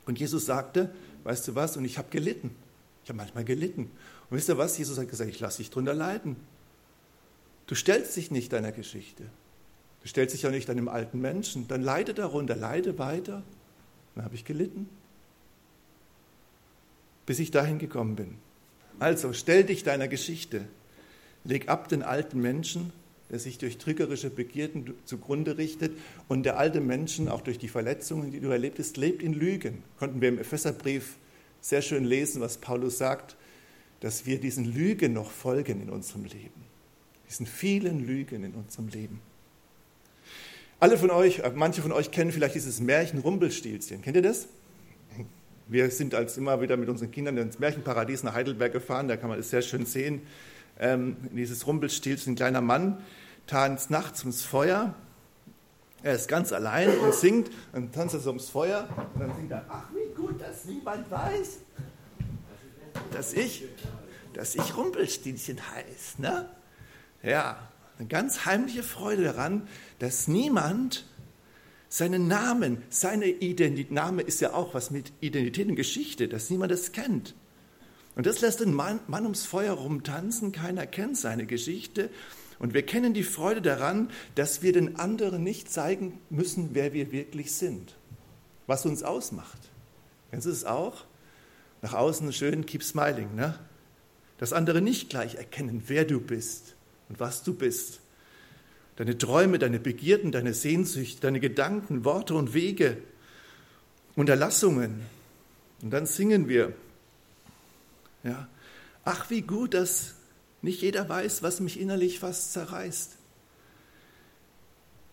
Und 0.05 0.19
Jesus 0.19 0.45
sagte, 0.45 0.93
weißt 1.23 1.47
du 1.47 1.55
was, 1.55 1.77
und 1.77 1.85
ich 1.85 1.97
habe 1.97 2.09
gelitten. 2.09 2.55
Ich 3.03 3.09
habe 3.09 3.17
manchmal 3.17 3.43
gelitten. 3.43 3.91
Und 4.29 4.37
wisst 4.37 4.49
ihr 4.49 4.57
was? 4.57 4.77
Jesus 4.77 4.97
hat 4.97 5.09
gesagt, 5.09 5.29
ich 5.29 5.39
lasse 5.39 5.57
dich 5.57 5.69
drunter 5.69 5.93
leiden. 5.93 6.35
Du 7.67 7.75
stellst 7.75 8.15
dich 8.15 8.31
nicht 8.31 8.51
deiner 8.53 8.71
Geschichte. 8.71 9.23
Du 10.01 10.07
stellst 10.07 10.35
dich 10.35 10.45
auch 10.45 10.51
nicht 10.51 10.67
deinem 10.67 10.89
alten 10.89 11.19
Menschen. 11.21 11.67
Dann 11.67 11.81
leide 11.81 12.13
darunter, 12.13 12.55
leide 12.55 12.99
weiter. 12.99 13.43
Dann 14.15 14.25
habe 14.25 14.35
ich 14.35 14.45
gelitten, 14.45 14.89
bis 17.25 17.39
ich 17.39 17.51
dahin 17.51 17.79
gekommen 17.79 18.15
bin. 18.15 18.35
Also 18.99 19.33
stell 19.33 19.63
dich 19.63 19.83
deiner 19.83 20.07
Geschichte. 20.07 20.65
Leg 21.43 21.69
ab 21.69 21.87
den 21.87 22.03
alten 22.03 22.41
Menschen 22.41 22.91
der 23.33 23.39
sich 23.39 23.57
durch 23.57 23.79
trügerische 23.79 24.29
Begierden 24.29 24.93
zugrunde 25.05 25.57
richtet 25.57 25.97
und 26.27 26.43
der 26.43 26.59
alte 26.59 26.81
Menschen, 26.81 27.27
auch 27.29 27.41
durch 27.41 27.57
die 27.57 27.67
Verletzungen, 27.67 28.31
die 28.31 28.39
du 28.39 28.49
erlebt 28.49 28.77
hast, 28.77 28.95
lebt 28.95 29.23
in 29.23 29.33
Lügen. 29.33 29.83
Konnten 29.97 30.21
wir 30.21 30.29
im 30.29 30.37
Epheserbrief 30.37 31.15
sehr 31.59 31.81
schön 31.81 32.05
lesen, 32.05 32.41
was 32.41 32.59
Paulus 32.59 32.99
sagt, 32.99 33.35
dass 34.01 34.27
wir 34.27 34.39
diesen 34.39 34.71
Lügen 34.71 35.13
noch 35.13 35.31
folgen 35.31 35.81
in 35.81 35.89
unserem 35.89 36.25
Leben. 36.25 36.61
Diesen 37.27 37.47
vielen 37.47 38.05
Lügen 38.05 38.43
in 38.43 38.53
unserem 38.53 38.89
Leben. 38.89 39.19
Alle 40.79 40.99
von 40.99 41.09
euch, 41.09 41.39
äh, 41.39 41.51
manche 41.55 41.81
von 41.81 41.91
euch 41.91 42.11
kennen 42.11 42.31
vielleicht 42.31 42.53
dieses 42.53 42.81
Märchen 42.81 43.17
Rumpelstilzchen. 43.17 44.03
Kennt 44.03 44.15
ihr 44.15 44.21
das? 44.21 44.47
Wir 45.67 45.89
sind 45.89 46.13
als 46.13 46.37
immer 46.37 46.61
wieder 46.61 46.77
mit 46.77 46.87
unseren 46.87 47.09
Kindern 47.09 47.37
ins 47.37 47.57
Märchenparadies 47.57 48.21
nach 48.21 48.35
Heidelberg 48.35 48.73
gefahren, 48.73 49.07
da 49.07 49.17
kann 49.17 49.29
man 49.29 49.39
es 49.39 49.49
sehr 49.49 49.63
schön 49.63 49.87
sehen. 49.87 50.21
Ähm, 50.79 51.17
dieses 51.31 51.67
Rumpelstilzchen, 51.67 52.33
ein 52.33 52.35
kleiner 52.35 52.61
Mann, 52.61 53.03
tanzt 53.47 53.91
nachts 53.91 54.21
ums 54.21 54.43
Feuer. 54.43 54.95
Er 56.01 56.15
ist 56.15 56.27
ganz 56.27 56.51
allein 56.51 56.89
und 56.99 57.13
singt 57.13 57.49
und 57.71 57.93
tanzt 57.93 58.13
er 58.13 58.19
so 58.19 58.29
ums 58.29 58.49
Feuer 58.49 58.87
und 59.13 59.21
dann 59.21 59.35
singt 59.35 59.51
er, 59.51 59.65
ach 59.69 59.85
wie 59.93 60.13
gut, 60.13 60.41
dass 60.41 60.65
niemand 60.65 61.09
weiß, 61.09 61.59
dass 63.11 63.33
ich, 63.33 63.65
dass 64.33 64.55
ich 64.55 64.75
Rumpelstilzchen 64.75 65.59
heiß. 65.71 66.19
Ne? 66.19 66.49
Ja, 67.21 67.57
eine 67.97 68.07
ganz 68.07 68.45
heimliche 68.45 68.83
Freude 68.83 69.23
daran, 69.23 69.67
dass 69.99 70.27
niemand 70.27 71.05
seinen 71.87 72.27
Namen, 72.27 72.81
seine 72.89 73.27
Identität, 73.27 73.91
Name 73.91 74.23
ist 74.23 74.41
ja 74.41 74.53
auch 74.53 74.73
was 74.73 74.89
mit 74.89 75.13
Identität 75.21 75.67
und 75.67 75.75
Geschichte, 75.75 76.27
dass 76.27 76.49
niemand 76.49 76.71
das 76.71 76.91
kennt. 76.91 77.35
Und 78.15 78.25
das 78.25 78.41
lässt 78.41 78.59
den 78.59 78.73
Mann, 78.73 78.99
Mann 79.07 79.23
ums 79.23 79.45
Feuer 79.45 79.73
rumtanzen, 79.73 80.51
keiner 80.51 80.85
kennt 80.85 81.17
seine 81.17 81.45
Geschichte 81.45 82.09
und 82.59 82.73
wir 82.73 82.83
kennen 82.83 83.13
die 83.13 83.23
Freude 83.23 83.61
daran, 83.61 84.09
dass 84.35 84.61
wir 84.61 84.71
den 84.71 84.97
anderen 84.97 85.43
nicht 85.43 85.71
zeigen 85.71 86.19
müssen, 86.29 86.69
wer 86.73 86.93
wir 86.93 87.11
wirklich 87.11 87.53
sind, 87.53 87.95
was 88.67 88.85
uns 88.85 89.03
ausmacht. 89.03 89.59
Kennst 90.29 90.47
du 90.47 90.51
es 90.51 90.63
auch? 90.63 91.05
Nach 91.81 91.93
außen 91.93 92.31
schön, 92.31 92.65
keep 92.65 92.83
smiling, 92.83 93.35
ne? 93.35 93.59
Dass 94.37 94.53
andere 94.53 94.81
nicht 94.81 95.09
gleich 95.09 95.35
erkennen, 95.35 95.83
wer 95.87 96.05
du 96.05 96.19
bist 96.19 96.75
und 97.09 97.19
was 97.19 97.43
du 97.43 97.53
bist. 97.53 97.99
Deine 98.95 99.17
Träume, 99.17 99.59
deine 99.59 99.79
Begierden, 99.79 100.31
deine 100.31 100.53
Sehnsüchte, 100.53 101.21
deine 101.21 101.39
Gedanken, 101.39 102.05
Worte 102.05 102.35
und 102.35 102.53
Wege, 102.53 102.97
Unterlassungen. 104.15 105.01
Und 105.81 105.91
dann 105.91 106.05
singen 106.05 106.47
wir. 106.47 106.73
Ja. 108.23 108.47
Ach, 109.03 109.29
wie 109.29 109.41
gut, 109.41 109.73
dass 109.73 110.15
nicht 110.61 110.81
jeder 110.81 111.07
weiß, 111.09 111.43
was 111.43 111.59
mich 111.59 111.79
innerlich 111.79 112.19
fast 112.19 112.53
zerreißt. 112.53 113.17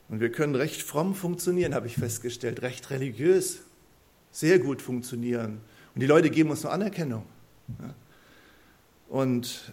Und 0.08 0.20
wir 0.20 0.30
können 0.32 0.54
recht 0.54 0.82
fromm 0.82 1.14
funktionieren, 1.14 1.74
habe 1.74 1.86
ich 1.86 1.96
festgestellt, 1.96 2.62
recht 2.62 2.90
religiös, 2.90 3.60
sehr 4.32 4.58
gut 4.58 4.82
funktionieren. 4.82 5.60
Und 5.94 6.00
die 6.00 6.06
Leute 6.06 6.30
geben 6.30 6.50
uns 6.50 6.62
nur 6.62 6.72
Anerkennung. 6.72 7.26
Und 9.08 9.72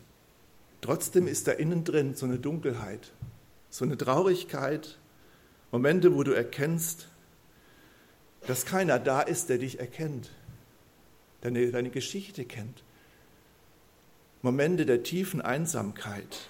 trotzdem 0.81 1.27
ist 1.27 1.47
da 1.47 1.51
innen 1.51 1.83
drin 1.83 2.15
so 2.15 2.25
eine 2.25 2.39
Dunkelheit, 2.39 3.11
so 3.69 3.85
eine 3.85 3.97
Traurigkeit, 3.97 4.97
Momente, 5.71 6.15
wo 6.15 6.23
du 6.23 6.31
erkennst, 6.31 7.07
dass 8.47 8.65
keiner 8.65 8.99
da 8.99 9.21
ist, 9.21 9.49
der 9.49 9.57
dich 9.57 9.79
erkennt, 9.79 10.31
deine, 11.41 11.71
deine 11.71 11.89
Geschichte 11.89 12.45
kennt. 12.45 12.83
Momente 14.47 14.85
der 14.85 15.03
tiefen 15.03 15.41
Einsamkeit. 15.41 16.47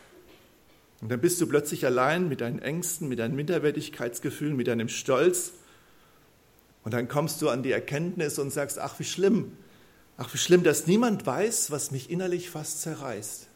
Und 1.01 1.09
dann 1.09 1.19
bist 1.19 1.41
du 1.41 1.47
plötzlich 1.47 1.83
allein 1.83 2.29
mit 2.29 2.41
deinen 2.41 2.59
Ängsten, 2.59 3.07
mit 3.07 3.17
deinen 3.17 3.35
Minderwertigkeitsgefühlen, 3.35 4.55
mit 4.55 4.67
deinem 4.67 4.87
Stolz. 4.87 5.53
Und 6.83 6.93
dann 6.93 7.07
kommst 7.07 7.41
du 7.41 7.49
an 7.49 7.63
die 7.63 7.71
Erkenntnis 7.71 8.37
und 8.37 8.51
sagst, 8.51 8.77
ach 8.77 8.99
wie 8.99 9.03
schlimm, 9.03 9.57
ach 10.15 10.31
wie 10.31 10.37
schlimm, 10.37 10.63
dass 10.63 10.85
niemand 10.85 11.25
weiß, 11.25 11.71
was 11.71 11.89
mich 11.89 12.11
innerlich 12.11 12.51
fast 12.51 12.81
zerreißt. 12.81 13.47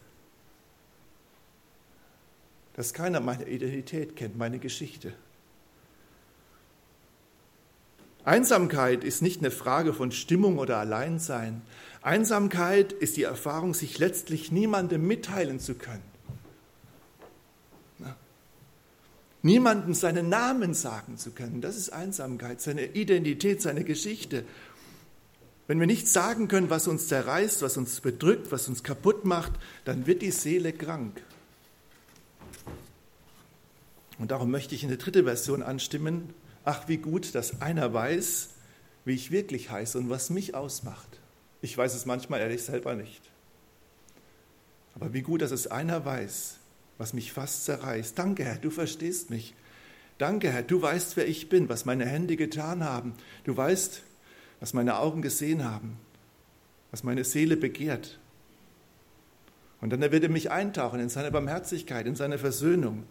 Dass 2.73 2.93
keiner 2.93 3.19
meine 3.19 3.47
Identität 3.47 4.15
kennt, 4.15 4.37
meine 4.37 4.57
Geschichte. 4.57 5.13
Einsamkeit 8.23 9.03
ist 9.03 9.21
nicht 9.21 9.41
eine 9.41 9.51
Frage 9.51 9.93
von 9.93 10.11
Stimmung 10.11 10.57
oder 10.59 10.77
Alleinsein. 10.77 11.61
Einsamkeit 12.01 12.93
ist 12.93 13.17
die 13.17 13.23
Erfahrung, 13.23 13.73
sich 13.73 13.97
letztlich 13.97 14.51
niemandem 14.51 15.05
mitteilen 15.07 15.59
zu 15.59 15.75
können. 15.75 16.11
Niemandem 19.43 19.95
seinen 19.95 20.29
Namen 20.29 20.75
sagen 20.75 21.17
zu 21.17 21.31
können, 21.31 21.61
das 21.61 21.75
ist 21.75 21.89
Einsamkeit, 21.89 22.61
seine 22.61 22.85
Identität, 22.93 23.59
seine 23.61 23.83
Geschichte. 23.83 24.43
Wenn 25.65 25.79
wir 25.79 25.87
nicht 25.87 26.07
sagen 26.07 26.47
können, 26.47 26.69
was 26.69 26.87
uns 26.87 27.07
zerreißt, 27.07 27.63
was 27.63 27.75
uns 27.77 28.01
bedrückt, 28.01 28.51
was 28.51 28.67
uns 28.67 28.83
kaputt 28.83 29.25
macht, 29.25 29.53
dann 29.83 30.05
wird 30.05 30.21
die 30.21 30.31
Seele 30.31 30.73
krank. 30.73 31.23
Und 34.19 34.29
darum 34.29 34.51
möchte 34.51 34.75
ich 34.75 34.83
eine 34.83 34.97
dritte 34.97 35.23
Version 35.23 35.63
anstimmen, 35.63 36.35
Ach, 36.63 36.87
wie 36.87 36.97
gut, 36.97 37.33
dass 37.35 37.61
einer 37.61 37.93
weiß, 37.93 38.49
wie 39.05 39.13
ich 39.13 39.31
wirklich 39.31 39.69
heiße 39.69 39.97
und 39.97 40.09
was 40.09 40.29
mich 40.29 40.53
ausmacht. 40.53 41.19
Ich 41.61 41.77
weiß 41.77 41.95
es 41.95 42.05
manchmal 42.05 42.41
ehrlich 42.41 42.63
selber 42.63 42.95
nicht. 42.95 43.21
Aber 44.95 45.13
wie 45.13 45.21
gut, 45.21 45.41
dass 45.41 45.51
es 45.51 45.67
einer 45.67 46.05
weiß, 46.05 46.57
was 46.97 47.13
mich 47.13 47.31
fast 47.31 47.65
zerreißt. 47.65 48.17
Danke, 48.17 48.43
Herr, 48.43 48.57
du 48.57 48.69
verstehst 48.69 49.29
mich. 49.29 49.55
Danke, 50.17 50.51
Herr, 50.51 50.61
du 50.61 50.81
weißt, 50.81 51.17
wer 51.17 51.27
ich 51.27 51.49
bin, 51.49 51.67
was 51.69 51.85
meine 51.85 52.05
Hände 52.05 52.35
getan 52.35 52.83
haben. 52.83 53.13
Du 53.43 53.57
weißt, 53.57 54.03
was 54.59 54.73
meine 54.73 54.99
Augen 54.99 55.23
gesehen 55.23 55.63
haben, 55.63 55.97
was 56.91 57.03
meine 57.03 57.23
Seele 57.23 57.57
begehrt. 57.57 58.19
Und 59.79 59.89
dann 59.89 60.01
wird 60.01 60.23
er 60.23 60.29
mich 60.29 60.51
eintauchen 60.51 60.99
in 60.99 61.09
seine 61.09 61.31
Barmherzigkeit, 61.31 62.05
in 62.05 62.15
seine 62.15 62.37
Versöhnung. 62.37 63.03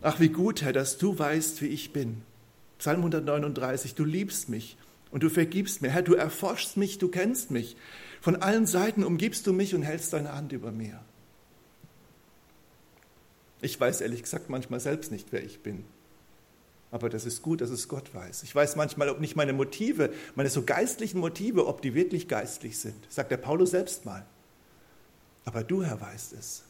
Ach, 0.00 0.18
wie 0.18 0.30
gut, 0.30 0.62
Herr, 0.62 0.72
dass 0.72 0.96
du 0.96 1.18
weißt, 1.18 1.60
wie 1.60 1.66
ich 1.66 1.92
bin. 1.92 2.22
Psalm 2.80 3.00
139, 3.00 3.94
du 3.94 4.04
liebst 4.06 4.48
mich 4.48 4.78
und 5.10 5.22
du 5.22 5.28
vergibst 5.28 5.82
mir. 5.82 5.90
Herr, 5.90 6.00
du 6.00 6.14
erforschst 6.14 6.78
mich, 6.78 6.96
du 6.96 7.08
kennst 7.08 7.50
mich. 7.50 7.76
Von 8.22 8.36
allen 8.36 8.66
Seiten 8.66 9.04
umgibst 9.04 9.46
du 9.46 9.52
mich 9.52 9.74
und 9.74 9.82
hältst 9.82 10.14
deine 10.14 10.32
Hand 10.32 10.52
über 10.52 10.72
mir. 10.72 10.98
Ich 13.60 13.78
weiß 13.78 14.00
ehrlich 14.00 14.22
gesagt 14.22 14.48
manchmal 14.48 14.80
selbst 14.80 15.12
nicht, 15.12 15.28
wer 15.30 15.44
ich 15.44 15.60
bin. 15.60 15.84
Aber 16.90 17.10
das 17.10 17.26
ist 17.26 17.42
gut, 17.42 17.60
dass 17.60 17.68
es 17.68 17.86
Gott 17.86 18.14
weiß. 18.14 18.44
Ich 18.44 18.54
weiß 18.54 18.76
manchmal, 18.76 19.10
ob 19.10 19.20
nicht 19.20 19.36
meine 19.36 19.52
Motive, 19.52 20.10
meine 20.34 20.48
so 20.48 20.62
geistlichen 20.62 21.20
Motive, 21.20 21.66
ob 21.66 21.82
die 21.82 21.92
wirklich 21.92 22.28
geistlich 22.28 22.78
sind. 22.78 22.96
Sagt 23.10 23.30
der 23.30 23.36
Paulus 23.36 23.72
selbst 23.72 24.06
mal. 24.06 24.24
Aber 25.44 25.64
du, 25.64 25.84
Herr, 25.84 26.00
weißt 26.00 26.32
es. 26.32 26.64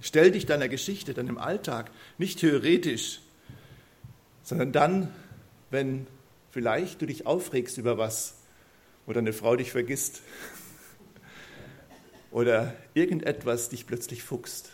Stell 0.00 0.30
dich 0.30 0.46
deiner 0.46 0.68
Geschichte, 0.68 1.12
deinem 1.14 1.38
Alltag, 1.38 1.90
nicht 2.18 2.38
theoretisch, 2.38 3.20
sondern 4.42 4.72
dann, 4.72 5.14
wenn 5.70 6.06
vielleicht 6.50 7.02
du 7.02 7.06
dich 7.06 7.26
aufregst 7.26 7.78
über 7.78 7.98
was 7.98 8.34
oder 9.06 9.18
eine 9.18 9.32
Frau 9.32 9.56
dich 9.56 9.72
vergisst 9.72 10.22
oder 12.30 12.76
irgendetwas 12.94 13.68
dich 13.68 13.86
plötzlich 13.86 14.22
fuchst. 14.22 14.70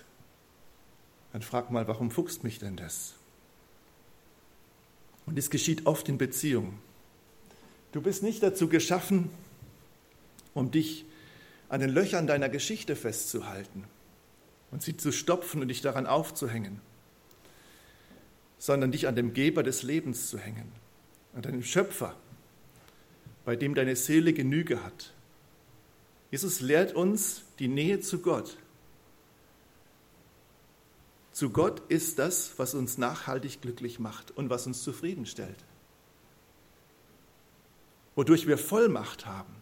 Dann 1.33 1.43
frag 1.43 1.71
mal, 1.71 1.89
warum 1.89 2.11
fuchst 2.11 2.45
mich 2.45 2.59
denn 2.59 2.77
das? 2.77 3.15
Und 5.27 5.39
es 5.39 5.49
geschieht 5.49 5.87
oft 5.87 6.09
in 6.09 6.19
Beziehungen. 6.19 6.79
Du 7.93 8.03
bist 8.03 8.23
nicht 8.23 8.43
dazu 8.43 8.69
geschaffen, 8.69 9.31
um 10.53 10.71
dich 10.71 11.07
an 11.71 11.81
den 11.81 11.91
Löchern 11.91 12.27
deiner 12.27 12.51
Geschichte 12.51 12.95
festzuhalten 12.95 13.85
und 14.75 14.83
sie 14.83 14.97
zu 14.97 15.13
stopfen 15.13 15.63
und 15.63 15.69
dich 15.69 15.83
daran 15.83 16.05
aufzuhängen, 16.05 16.81
sondern 18.59 18.91
dich 18.91 19.07
an 19.07 19.15
dem 19.15 19.33
Geber 19.33 19.63
des 19.63 19.85
Lebens 19.85 20.29
zu 20.29 20.37
hängen, 20.37 20.73
an 21.33 21.43
deinem 21.43 21.63
Schöpfer, 21.63 22.17
bei 23.45 23.55
dem 23.55 23.77
deine 23.77 23.95
Seele 23.95 24.33
Genüge 24.33 24.83
hat. 24.83 25.13
Jesus 26.33 26.61
lehrt 26.61 26.93
uns 26.93 27.43
die 27.61 27.69
Nähe 27.69 28.01
zu 28.01 28.19
Gott. 28.19 28.57
Zu 31.31 31.51
Gott 31.51 31.81
ist 31.89 32.19
das, 32.19 32.55
was 32.57 32.75
uns 32.75 32.99
nachhaltig 32.99 33.63
glücklich 33.63 34.01
macht 34.01 34.33
und 34.33 34.51
was 34.51 34.67
uns 34.67 34.83
zufriedenstellt. 34.83 35.65
Wodurch 38.17 38.49
wir 38.49 38.59
Vollmacht 38.59 39.25
haben. 39.25 39.55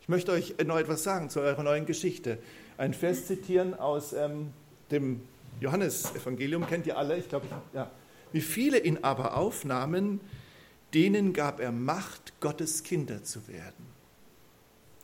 Ich 0.00 0.08
möchte 0.08 0.32
euch 0.32 0.54
noch 0.64 0.78
etwas 0.78 1.02
sagen 1.02 1.28
zu 1.28 1.40
eurer 1.40 1.62
neuen 1.62 1.84
Geschichte 1.84 2.38
ein 2.78 2.94
Vers 2.94 3.26
zitieren 3.26 3.74
aus 3.74 4.12
ähm, 4.12 4.52
dem 4.90 5.20
Johannesevangelium, 5.60 6.66
kennt 6.66 6.86
ihr 6.86 6.96
alle, 6.96 7.18
ich 7.18 7.28
glaube, 7.28 7.46
ja. 7.74 7.90
Wie 8.32 8.40
viele 8.40 8.78
ihn 8.78 8.98
aber 9.02 9.36
aufnahmen, 9.36 10.20
denen 10.94 11.32
gab 11.32 11.60
er 11.60 11.72
Macht, 11.72 12.40
Gottes 12.40 12.82
Kinder 12.82 13.24
zu 13.24 13.48
werden. 13.48 13.86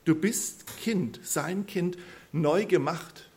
Du 0.04 0.14
bist 0.14 0.66
Kind, 0.78 1.20
sein 1.22 1.66
Kind, 1.66 1.98
neu 2.32 2.66
gemacht. 2.66 3.30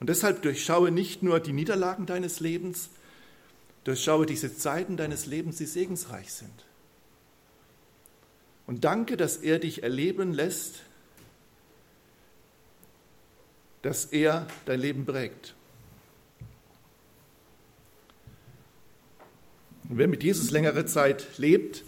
Und 0.00 0.08
deshalb 0.08 0.42
durchschaue 0.42 0.90
nicht 0.90 1.22
nur 1.22 1.40
die 1.40 1.52
Niederlagen 1.52 2.06
deines 2.06 2.40
Lebens, 2.40 2.90
durchschaue 3.84 4.26
diese 4.26 4.56
Zeiten 4.56 4.96
deines 4.96 5.26
Lebens, 5.26 5.56
die 5.56 5.66
segensreich 5.66 6.32
sind. 6.32 6.66
Und 8.66 8.84
danke, 8.84 9.16
dass 9.16 9.36
er 9.36 9.58
dich 9.58 9.82
erleben 9.82 10.32
lässt, 10.32 10.82
dass 13.84 14.06
er 14.06 14.46
dein 14.64 14.80
Leben 14.80 15.04
prägt. 15.04 15.54
Und 19.90 19.98
wer 19.98 20.08
mit 20.08 20.24
Jesus 20.24 20.50
längere 20.50 20.86
Zeit 20.86 21.36
lebt, 21.36 21.84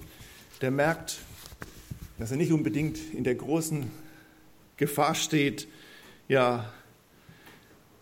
der 0.60 0.70
merkt, 0.70 1.20
dass 2.18 2.30
er 2.30 2.36
nicht 2.36 2.52
unbedingt 2.52 2.98
in 3.14 3.24
der 3.24 3.34
großen 3.34 3.90
Gefahr 4.76 5.14
steht, 5.14 5.68
ja, 6.28 6.70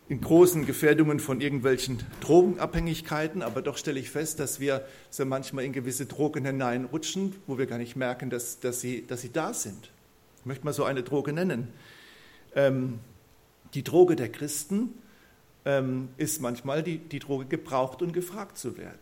in 0.09 0.20
großen 0.20 0.66
Gefährdungen 0.66 1.20
von 1.20 1.40
irgendwelchen 1.40 2.02
Drogenabhängigkeiten, 2.20 3.42
aber 3.42 3.62
doch 3.62 3.78
stelle 3.78 4.00
ich 4.00 4.11
fest, 4.11 4.40
dass 4.40 4.59
wir 4.59 4.85
so 5.09 5.24
manchmal 5.24 5.64
in 5.64 5.72
gewisse 5.72 6.07
Drogen 6.07 6.44
hineinrutschen, 6.44 7.37
wo 7.46 7.59
wir 7.59 7.66
gar 7.66 7.78
nicht 7.78 7.94
merken, 7.94 8.28
dass, 8.28 8.59
dass, 8.59 8.80
sie, 8.80 9.07
dass 9.07 9.20
sie 9.20 9.30
da 9.30 9.54
sind. 9.54 9.92
Ich 10.40 10.46
möchte 10.46 10.64
mal 10.64 10.72
so 10.72 10.83
eine 10.83 11.04
Droge 11.04 11.33
nennen. 11.33 11.68
Ähm, 12.57 12.98
die 13.74 13.82
Droge 13.82 14.16
der 14.16 14.30
Christen 14.30 14.90
ähm, 15.64 16.08
ist 16.16 16.40
manchmal 16.40 16.82
die, 16.82 16.98
die 16.98 17.18
Droge, 17.18 17.46
gebraucht 17.46 18.02
und 18.02 18.12
gefragt 18.12 18.56
zu 18.56 18.76
werden. 18.76 18.98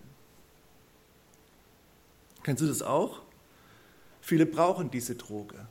Kennst 2.43 2.63
du 2.63 2.67
das 2.67 2.83
auch? 2.83 3.21
Viele 4.21 4.47
brauchen 4.47 4.91
diese 4.91 5.15
Droge. 5.15 5.67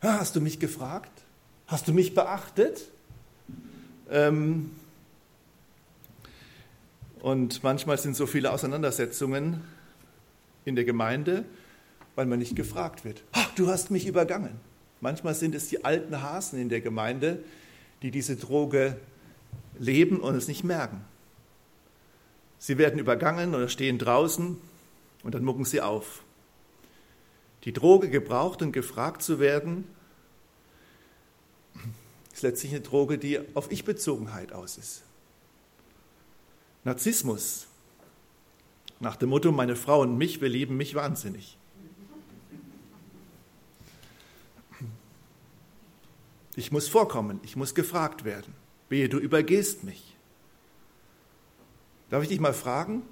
Hast 0.00 0.34
du 0.36 0.40
mich 0.40 0.58
gefragt? 0.58 1.10
Hast 1.66 1.86
du 1.86 1.92
mich 1.92 2.14
beachtet? 2.14 2.88
Ähm, 4.10 4.70
und 7.20 7.62
manchmal 7.62 7.98
sind 7.98 8.16
so 8.16 8.26
viele 8.26 8.50
Auseinandersetzungen 8.50 9.62
in 10.64 10.74
der 10.74 10.84
Gemeinde, 10.84 11.44
weil 12.14 12.26
man 12.26 12.38
nicht 12.38 12.56
gefragt 12.56 13.04
wird. 13.04 13.22
du 13.56 13.68
hast 13.68 13.90
mich 13.90 14.06
übergangen. 14.06 14.58
Manchmal 15.00 15.34
sind 15.34 15.54
es 15.54 15.68
die 15.68 15.84
alten 15.84 16.22
Hasen 16.22 16.58
in 16.58 16.68
der 16.68 16.80
Gemeinde, 16.80 17.42
die 18.02 18.10
diese 18.10 18.36
Droge 18.36 18.98
leben 19.78 20.20
und 20.20 20.34
es 20.34 20.48
nicht 20.48 20.64
merken. 20.64 21.04
Sie 22.58 22.78
werden 22.78 22.98
übergangen 22.98 23.54
oder 23.54 23.68
stehen 23.68 23.98
draußen 23.98 24.58
und 25.22 25.34
dann 25.34 25.44
mucken 25.44 25.64
sie 25.64 25.80
auf. 25.80 26.22
Die 27.64 27.72
Droge 27.72 28.08
gebraucht 28.08 28.62
und 28.62 28.72
gefragt 28.72 29.22
zu 29.22 29.38
werden, 29.38 29.84
ist 32.32 32.42
letztlich 32.42 32.72
eine 32.72 32.80
Droge, 32.80 33.18
die 33.18 33.40
auf 33.54 33.70
Ich-Bezogenheit 33.70 34.52
aus 34.52 34.78
ist. 34.78 35.02
Narzissmus, 36.84 37.66
nach 38.98 39.16
dem 39.16 39.30
Motto, 39.30 39.52
meine 39.52 39.76
Frau 39.76 40.00
und 40.00 40.16
mich, 40.16 40.40
wir 40.40 40.48
lieben 40.48 40.76
mich 40.76 40.94
wahnsinnig. 40.94 41.58
Ich 46.60 46.70
muss 46.70 46.88
vorkommen, 46.88 47.40
ich 47.42 47.56
muss 47.56 47.74
gefragt 47.74 48.26
werden. 48.26 48.52
Wehe, 48.90 49.08
du 49.08 49.16
übergehst 49.16 49.82
mich. 49.82 50.14
Darf 52.10 52.22
ich 52.22 52.28
dich 52.28 52.38
mal 52.38 52.52
fragen? 52.52 53.02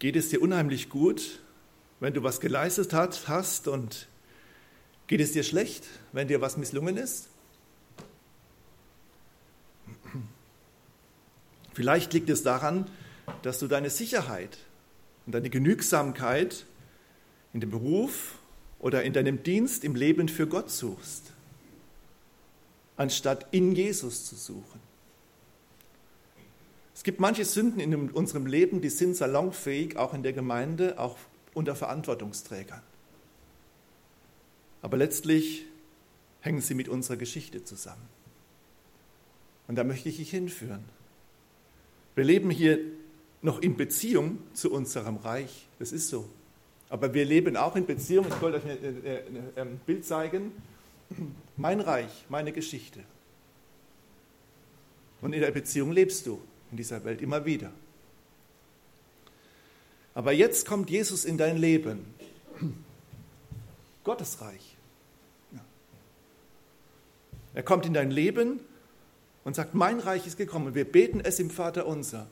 Geht 0.00 0.16
es 0.16 0.28
dir 0.28 0.42
unheimlich 0.42 0.90
gut, 0.90 1.40
wenn 1.98 2.12
du 2.12 2.22
was 2.22 2.40
geleistet 2.40 2.92
hat, 2.92 3.26
hast 3.26 3.68
und 3.68 4.06
geht 5.06 5.22
es 5.22 5.32
dir 5.32 5.44
schlecht, 5.44 5.86
wenn 6.12 6.28
dir 6.28 6.42
was 6.42 6.58
misslungen 6.58 6.98
ist? 6.98 7.30
Vielleicht 11.72 12.12
liegt 12.12 12.28
es 12.28 12.42
daran, 12.42 12.90
dass 13.40 13.58
du 13.60 13.66
deine 13.66 13.88
Sicherheit 13.88 14.58
und 15.24 15.34
deine 15.34 15.48
Genügsamkeit 15.48 16.66
in 17.54 17.60
dem 17.60 17.70
Beruf 17.70 18.34
oder 18.78 19.02
in 19.02 19.12
deinem 19.12 19.42
Dienst 19.42 19.84
im 19.84 19.94
Leben 19.94 20.28
für 20.28 20.46
Gott 20.46 20.70
suchst, 20.70 21.32
anstatt 22.96 23.46
in 23.50 23.74
Jesus 23.74 24.26
zu 24.26 24.36
suchen. 24.36 24.80
Es 26.94 27.02
gibt 27.02 27.18
manche 27.18 27.44
Sünden 27.44 27.80
in 27.80 28.10
unserem 28.10 28.46
Leben, 28.46 28.80
die 28.80 28.88
sind 28.88 29.16
salonfähig, 29.16 29.96
auch 29.96 30.14
in 30.14 30.22
der 30.22 30.32
Gemeinde, 30.32 30.98
auch 30.98 31.16
unter 31.52 31.74
Verantwortungsträgern. 31.74 32.82
Aber 34.80 34.96
letztlich 34.96 35.64
hängen 36.40 36.60
sie 36.60 36.74
mit 36.74 36.88
unserer 36.88 37.16
Geschichte 37.16 37.64
zusammen. 37.64 38.06
Und 39.66 39.76
da 39.76 39.84
möchte 39.84 40.08
ich 40.08 40.18
dich 40.18 40.30
hinführen. 40.30 40.84
Wir 42.14 42.24
leben 42.24 42.50
hier 42.50 42.78
noch 43.40 43.60
in 43.60 43.76
Beziehung 43.76 44.38
zu 44.52 44.70
unserem 44.70 45.16
Reich. 45.16 45.66
Das 45.78 45.90
ist 45.90 46.08
so. 46.08 46.28
Aber 46.88 47.12
wir 47.14 47.24
leben 47.24 47.56
auch 47.56 47.76
in 47.76 47.86
Beziehung. 47.86 48.26
Ich 48.28 48.40
wollte 48.40 48.58
euch 48.58 49.56
ein 49.56 49.80
Bild 49.86 50.04
zeigen. 50.04 50.52
Mein 51.56 51.80
Reich, 51.80 52.24
meine 52.28 52.52
Geschichte. 52.52 53.00
Und 55.20 55.32
in 55.32 55.40
der 55.40 55.50
Beziehung 55.50 55.92
lebst 55.92 56.26
du 56.26 56.40
in 56.70 56.76
dieser 56.76 57.04
Welt 57.04 57.22
immer 57.22 57.44
wieder. 57.44 57.70
Aber 60.14 60.32
jetzt 60.32 60.66
kommt 60.66 60.90
Jesus 60.90 61.24
in 61.24 61.38
dein 61.38 61.56
Leben. 61.56 62.14
Gottes 64.04 64.40
Reich. 64.40 64.76
Er 67.54 67.62
kommt 67.62 67.86
in 67.86 67.94
dein 67.94 68.10
Leben 68.10 68.60
und 69.44 69.56
sagt, 69.56 69.74
mein 69.74 70.00
Reich 70.00 70.26
ist 70.26 70.36
gekommen. 70.36 70.74
Wir 70.74 70.84
beten 70.84 71.20
es 71.20 71.38
im 71.38 71.50
Vater 71.50 71.86
unser. 71.86 72.26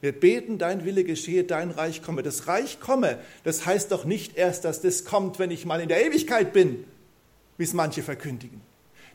Wir 0.00 0.12
beten, 0.12 0.58
dein 0.58 0.84
Wille 0.84 1.04
geschehe, 1.04 1.44
dein 1.44 1.70
Reich 1.70 2.02
komme. 2.02 2.22
Das 2.22 2.46
Reich 2.46 2.80
komme, 2.80 3.18
das 3.44 3.66
heißt 3.66 3.92
doch 3.92 4.04
nicht 4.04 4.36
erst, 4.36 4.64
dass 4.64 4.80
das 4.80 5.04
kommt, 5.04 5.38
wenn 5.38 5.50
ich 5.50 5.66
mal 5.66 5.80
in 5.80 5.88
der 5.88 6.04
Ewigkeit 6.06 6.52
bin, 6.52 6.84
wie 7.58 7.64
es 7.64 7.74
manche 7.74 8.02
verkündigen. 8.02 8.62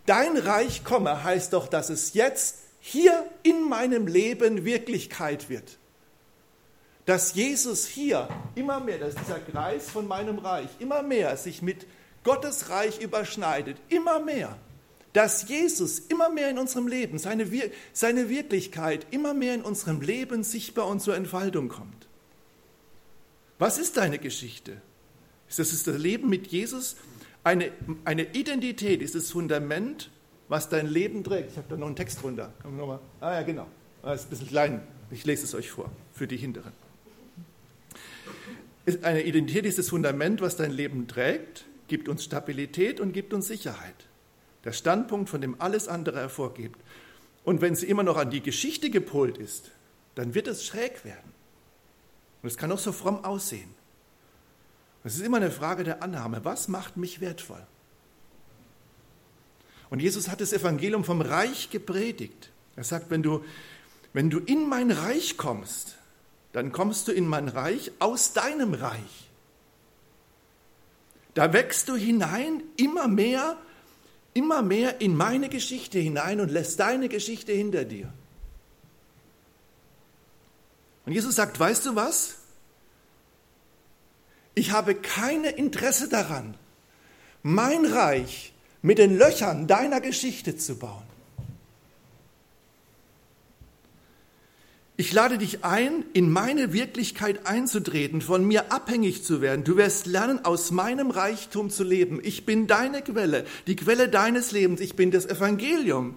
Dein 0.05 0.37
Reich 0.37 0.83
komme 0.83 1.23
heißt 1.23 1.53
doch, 1.53 1.67
dass 1.67 1.89
es 1.89 2.13
jetzt 2.13 2.59
hier 2.79 3.25
in 3.41 3.67
meinem 3.67 4.05
Leben 4.05 4.63
Wirklichkeit 4.63 5.49
wird. 5.49 5.79
Dass 7.05 7.33
Jesus 7.33 7.87
hier 7.87 8.27
immer 8.53 8.79
mehr, 8.79 8.99
dass 8.99 9.15
dieser 9.15 9.39
Kreis 9.39 9.89
von 9.89 10.07
meinem 10.07 10.37
Reich 10.37 10.69
immer 10.79 11.01
mehr 11.01 11.35
sich 11.37 11.63
mit 11.63 11.87
Gottes 12.23 12.69
Reich 12.69 12.99
überschneidet, 13.01 13.77
immer 13.89 14.19
mehr 14.19 14.55
dass 15.15 15.47
Jesus 15.47 15.99
immer 15.99 16.29
mehr 16.29 16.49
in 16.49 16.57
unserem 16.57 16.89
Leben, 16.89 17.17
seine, 17.19 17.49
Wir 17.49 17.71
seine 17.93 18.27
Wirklichkeit 18.27 19.07
immer 19.11 19.33
mehr 19.33 19.55
in 19.55 19.61
unserem 19.61 20.01
Leben 20.01 20.43
sichtbar 20.43 20.87
und 20.87 20.99
zur 20.99 21.15
Entfaltung 21.15 21.69
kommt. 21.69 22.09
Was 23.57 23.77
ist 23.77 23.95
deine 23.95 24.19
Geschichte? 24.19 24.81
Ist 25.47 25.59
das 25.59 25.83
das 25.83 25.97
Leben 25.97 26.27
mit 26.27 26.47
Jesus? 26.47 26.97
Eine, 27.45 27.71
eine 28.03 28.23
Identität 28.33 29.01
ist 29.01 29.15
das 29.15 29.31
Fundament, 29.31 30.11
was 30.49 30.67
dein 30.67 30.85
Leben 30.85 31.23
trägt. 31.23 31.51
Ich 31.51 31.57
habe 31.57 31.67
da 31.69 31.77
noch 31.77 31.87
einen 31.87 31.95
Text 31.95 32.21
drunter. 32.21 32.53
Ah 33.21 33.35
ja, 33.35 33.43
genau. 33.43 33.67
Das 34.01 34.19
ist 34.19 34.27
ein 34.27 34.29
bisschen 34.31 34.47
klein. 34.47 34.81
Ich 35.11 35.25
lese 35.25 35.45
es 35.45 35.55
euch 35.55 35.71
vor, 35.71 35.89
für 36.11 36.27
die 36.27 36.35
Hinteren. 36.35 36.73
Eine 39.01 39.23
Identität 39.23 39.65
ist 39.65 39.77
das 39.77 39.87
Fundament, 39.87 40.41
was 40.41 40.57
dein 40.57 40.71
Leben 40.71 41.07
trägt, 41.07 41.63
gibt 41.87 42.09
uns 42.09 42.25
Stabilität 42.25 42.99
und 42.99 43.13
gibt 43.13 43.33
uns 43.33 43.47
Sicherheit 43.47 43.95
der 44.65 44.73
Standpunkt, 44.73 45.29
von 45.29 45.41
dem 45.41 45.61
alles 45.61 45.87
andere 45.87 46.19
hervorgeht. 46.19 46.73
Und 47.43 47.61
wenn 47.61 47.75
sie 47.75 47.87
immer 47.87 48.03
noch 48.03 48.17
an 48.17 48.31
die 48.31 48.41
Geschichte 48.41 48.89
gepolt 48.89 49.37
ist, 49.37 49.71
dann 50.15 50.33
wird 50.33 50.47
es 50.47 50.65
schräg 50.65 51.05
werden. 51.05 51.33
Und 52.41 52.49
es 52.49 52.57
kann 52.57 52.71
auch 52.71 52.79
so 52.79 52.91
fromm 52.91 53.23
aussehen. 53.23 53.73
Es 55.03 55.15
ist 55.15 55.21
immer 55.21 55.37
eine 55.37 55.51
Frage 55.51 55.83
der 55.83 56.01
Annahme. 56.01 56.43
Was 56.43 56.67
macht 56.67 56.97
mich 56.97 57.21
wertvoll? 57.21 57.65
Und 59.91 60.01
Jesus 60.01 60.29
hat 60.29 60.41
das 60.41 60.51
Evangelium 60.51 61.03
vom 61.03 61.21
Reich 61.21 61.69
gepredigt. 61.69 62.51
Er 62.75 62.83
sagt, 62.83 63.11
wenn 63.11 63.21
du, 63.21 63.45
wenn 64.13 64.31
du 64.31 64.39
in 64.39 64.67
mein 64.67 64.89
Reich 64.89 65.37
kommst, 65.37 65.97
dann 66.53 66.71
kommst 66.71 67.07
du 67.07 67.11
in 67.11 67.27
mein 67.27 67.49
Reich 67.49 67.91
aus 67.99 68.33
deinem 68.33 68.73
Reich. 68.73 69.29
Da 71.35 71.53
wächst 71.53 71.89
du 71.89 71.95
hinein 71.95 72.63
immer 72.77 73.07
mehr 73.07 73.57
immer 74.35 74.61
mehr 74.61 75.01
in 75.01 75.15
meine 75.15 75.49
Geschichte 75.49 75.97
hinein 75.97 76.39
und 76.39 76.51
lässt 76.51 76.79
deine 76.79 77.09
Geschichte 77.09 77.53
hinter 77.53 77.85
dir. 77.85 78.13
Und 81.05 81.13
Jesus 81.13 81.35
sagt, 81.35 81.59
weißt 81.59 81.85
du 81.87 81.95
was? 81.95 82.35
Ich 84.53 84.71
habe 84.71 84.93
kein 84.93 85.45
Interesse 85.45 86.09
daran, 86.09 86.55
mein 87.43 87.85
Reich 87.85 88.53
mit 88.81 88.97
den 88.97 89.17
Löchern 89.17 89.67
deiner 89.67 90.01
Geschichte 90.01 90.57
zu 90.57 90.77
bauen. 90.77 91.04
Ich 94.97 95.11
lade 95.11 95.37
dich 95.37 95.65
ein, 95.65 96.05
in 96.13 96.31
meine 96.31 96.71
Wirklichkeit 96.71 97.47
einzutreten, 97.47 98.21
von 98.21 98.45
mir 98.45 98.71
abhängig 98.71 99.25
zu 99.25 99.41
werden. 99.41 99.65
Du 99.65 99.75
wirst 99.75 100.05
lernen, 100.05 100.45
aus 100.45 100.71
meinem 100.71 101.11
Reichtum 101.11 101.69
zu 101.69 101.83
leben. 101.83 102.21
Ich 102.23 102.45
bin 102.45 102.65
deine 102.65 103.01
Quelle, 103.01 103.45
die 103.67 103.75
Quelle 103.75 104.07
deines 104.07 104.53
Lebens. 104.53 104.79
Ich 104.79 104.95
bin 104.95 105.11
das 105.11 105.25
Evangelium. 105.25 106.15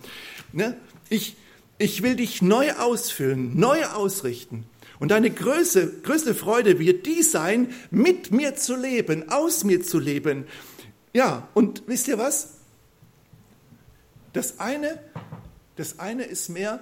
Ne? 0.53 0.77
Ich, 1.09 1.37
ich 1.79 2.03
will 2.05 2.15
dich 2.15 2.41
neu 2.41 2.73
ausfüllen, 2.75 3.59
neu 3.59 3.85
ausrichten. 3.85 4.65
Und 5.01 5.11
deine 5.11 5.31
größte, 5.31 6.01
größte 6.05 6.37
Freude 6.37 6.79
wird 6.79 7.05
die 7.07 7.25
sein, 7.25 7.73
mit 7.91 8.31
mir 8.31 8.55
zu 8.55 8.77
leben, 8.77 9.29
aus 9.29 9.65
mir 9.65 9.83
zu 9.83 9.99
leben. 9.99 10.45
Ja, 11.13 11.49
und 11.53 11.83
wisst 11.87 12.07
ihr 12.07 12.19
was? 12.19 12.59
Das 14.33 14.61
eine, 14.61 15.01
das 15.75 15.99
eine 15.99 16.25
ist 16.25 16.49
mehr, 16.49 16.81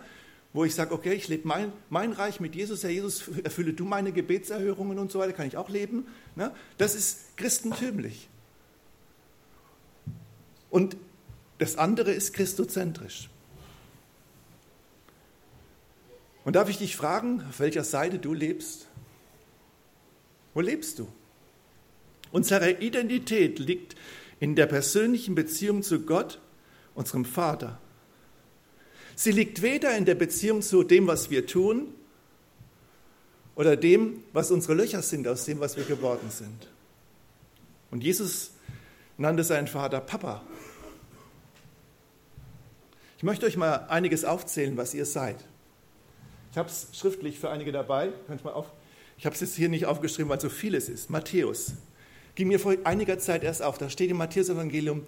wo 0.56 0.64
ich 0.64 0.74
sage, 0.74 0.94
okay, 0.94 1.12
ich 1.12 1.28
lebe 1.28 1.46
mein, 1.46 1.70
mein 1.90 2.12
Reich 2.12 2.40
mit 2.40 2.54
Jesus, 2.54 2.82
Herr 2.82 2.88
Jesus, 2.88 3.28
erfülle 3.44 3.74
du 3.74 3.84
meine 3.84 4.10
Gebetserhörungen 4.10 4.98
und 4.98 5.12
so 5.12 5.18
weiter, 5.18 5.34
kann 5.34 5.46
ich 5.46 5.58
auch 5.58 5.68
leben. 5.68 6.06
Ne? 6.34 6.50
Das 6.78 6.94
ist 6.94 7.36
christentümlich. 7.36 8.30
Und 10.70 10.96
das 11.58 11.76
andere 11.76 12.10
ist 12.10 12.32
christozentrisch. 12.32 13.28
Und 16.46 16.56
darf 16.56 16.70
ich 16.70 16.78
dich 16.78 16.96
fragen, 16.96 17.44
auf 17.50 17.60
welcher 17.60 17.84
Seite 17.84 18.18
du 18.18 18.32
lebst? 18.32 18.86
Wo 20.54 20.62
lebst 20.62 20.98
du? 20.98 21.08
Unsere 22.32 22.70
Identität 22.80 23.58
liegt 23.58 23.94
in 24.40 24.56
der 24.56 24.66
persönlichen 24.66 25.34
Beziehung 25.34 25.82
zu 25.82 26.00
Gott, 26.00 26.40
unserem 26.94 27.26
Vater. 27.26 27.78
Sie 29.16 29.32
liegt 29.32 29.62
weder 29.62 29.96
in 29.96 30.04
der 30.04 30.14
Beziehung 30.14 30.62
zu 30.62 30.84
dem, 30.84 31.06
was 31.06 31.30
wir 31.30 31.46
tun, 31.46 31.92
oder 33.56 33.74
dem, 33.74 34.22
was 34.34 34.50
unsere 34.50 34.74
Löcher 34.74 35.00
sind, 35.00 35.26
aus 35.26 35.46
dem, 35.46 35.58
was 35.58 35.78
wir 35.78 35.84
geworden 35.84 36.30
sind. 36.30 36.68
Und 37.90 38.04
Jesus 38.04 38.52
nannte 39.16 39.42
seinen 39.42 39.66
Vater 39.66 40.00
Papa. 40.00 40.42
Ich 43.16 43.22
möchte 43.22 43.46
euch 43.46 43.56
mal 43.56 43.86
einiges 43.88 44.26
aufzählen, 44.26 44.76
was 44.76 44.92
ihr 44.92 45.06
seid. 45.06 45.42
Ich 46.52 46.58
habe 46.58 46.68
es 46.68 46.88
schriftlich 46.92 47.38
für 47.38 47.48
einige 47.48 47.72
dabei. 47.72 48.12
Mal 48.44 48.52
auf. 48.52 48.70
Ich 49.16 49.24
habe 49.24 49.34
es 49.34 49.40
jetzt 49.40 49.56
hier 49.56 49.70
nicht 49.70 49.86
aufgeschrieben, 49.86 50.28
weil 50.28 50.40
so 50.40 50.50
vieles 50.50 50.90
ist. 50.90 51.08
Matthäus. 51.08 51.72
Ging 52.34 52.48
mir 52.48 52.60
vor 52.60 52.74
einiger 52.84 53.18
Zeit 53.18 53.42
erst 53.42 53.62
auf. 53.62 53.78
Da 53.78 53.88
steht 53.88 54.10
im 54.10 54.18
Matthäus-Evangelium, 54.18 55.04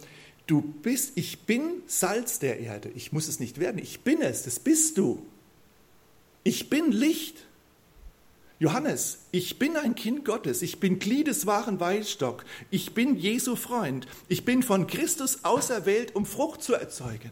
Du 0.48 0.62
bist, 0.62 1.12
ich 1.16 1.40
bin 1.40 1.82
Salz 1.87 2.38
der 2.38 2.58
Erde. 2.58 2.90
Ich 2.94 3.12
muss 3.12 3.28
es 3.28 3.38
nicht 3.38 3.61
werden. 3.61 3.78
Ich 3.78 4.00
bin 4.00 4.22
es. 4.22 4.44
Das 4.44 4.58
bist 4.58 4.96
du. 4.96 5.24
Ich 6.42 6.70
bin 6.70 6.90
Licht. 6.90 7.44
Johannes, 8.58 9.18
ich 9.30 9.58
bin 9.58 9.76
ein 9.76 9.94
Kind 9.94 10.24
Gottes. 10.24 10.62
Ich 10.62 10.80
bin 10.80 10.98
Glied 10.98 11.26
des 11.26 11.44
wahren 11.46 11.80
Weinstock. 11.80 12.46
Ich 12.70 12.94
bin 12.94 13.16
Jesu 13.16 13.56
Freund. 13.56 14.08
Ich 14.28 14.46
bin 14.46 14.62
von 14.62 14.87
Christus 14.87 15.44
auserwählt, 15.44 16.16
um 16.16 16.24
Frucht 16.24 16.62
zu 16.62 16.72
erzeugen. 16.72 17.30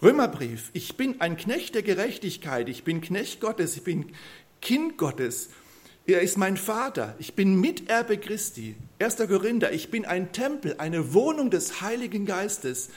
Römerbrief, 0.00 0.70
ich 0.72 0.96
bin 0.96 1.20
ein 1.20 1.36
Knecht 1.36 1.74
der 1.74 1.82
Gerechtigkeit. 1.82 2.70
Ich 2.70 2.82
bin 2.82 3.02
Knecht 3.02 3.42
Gottes. 3.42 3.76
Ich 3.76 3.84
bin 3.84 4.06
Kind 4.62 4.96
Gottes. 4.96 5.50
Er 6.08 6.22
ist 6.22 6.38
mein 6.38 6.56
Vater. 6.56 7.14
Ich 7.18 7.34
bin 7.34 7.60
Miterbe 7.60 8.16
Christi. 8.16 8.76
1. 8.98 9.16
Korinther, 9.16 9.72
ich 9.72 9.90
bin 9.90 10.06
ein 10.06 10.32
Tempel, 10.32 10.76
eine 10.78 11.12
Wohnung 11.12 11.50
des 11.50 11.82
Heiligen 11.82 12.24
Geistes. 12.24 12.88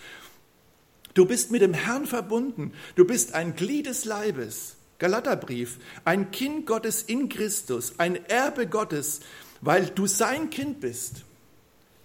Du 1.14 1.26
bist 1.26 1.52
mit 1.52 1.62
dem 1.62 1.74
Herrn 1.74 2.06
verbunden. 2.06 2.72
Du 2.96 3.04
bist 3.04 3.34
ein 3.34 3.54
Glied 3.58 3.88
des 3.88 4.06
Leibes. 4.06 4.78
Galaterbrief, 4.98 5.78
ein 6.06 6.32
Kind 6.32 6.66
Gottes 6.66 7.04
in 7.04 7.28
Christus, 7.28 7.96
ein 7.98 8.16
Erbe 8.30 8.66
Gottes, 8.68 9.20
weil 9.60 9.88
du 9.88 10.08
sein 10.08 10.50
Kind 10.50 10.80
bist. 10.80 11.24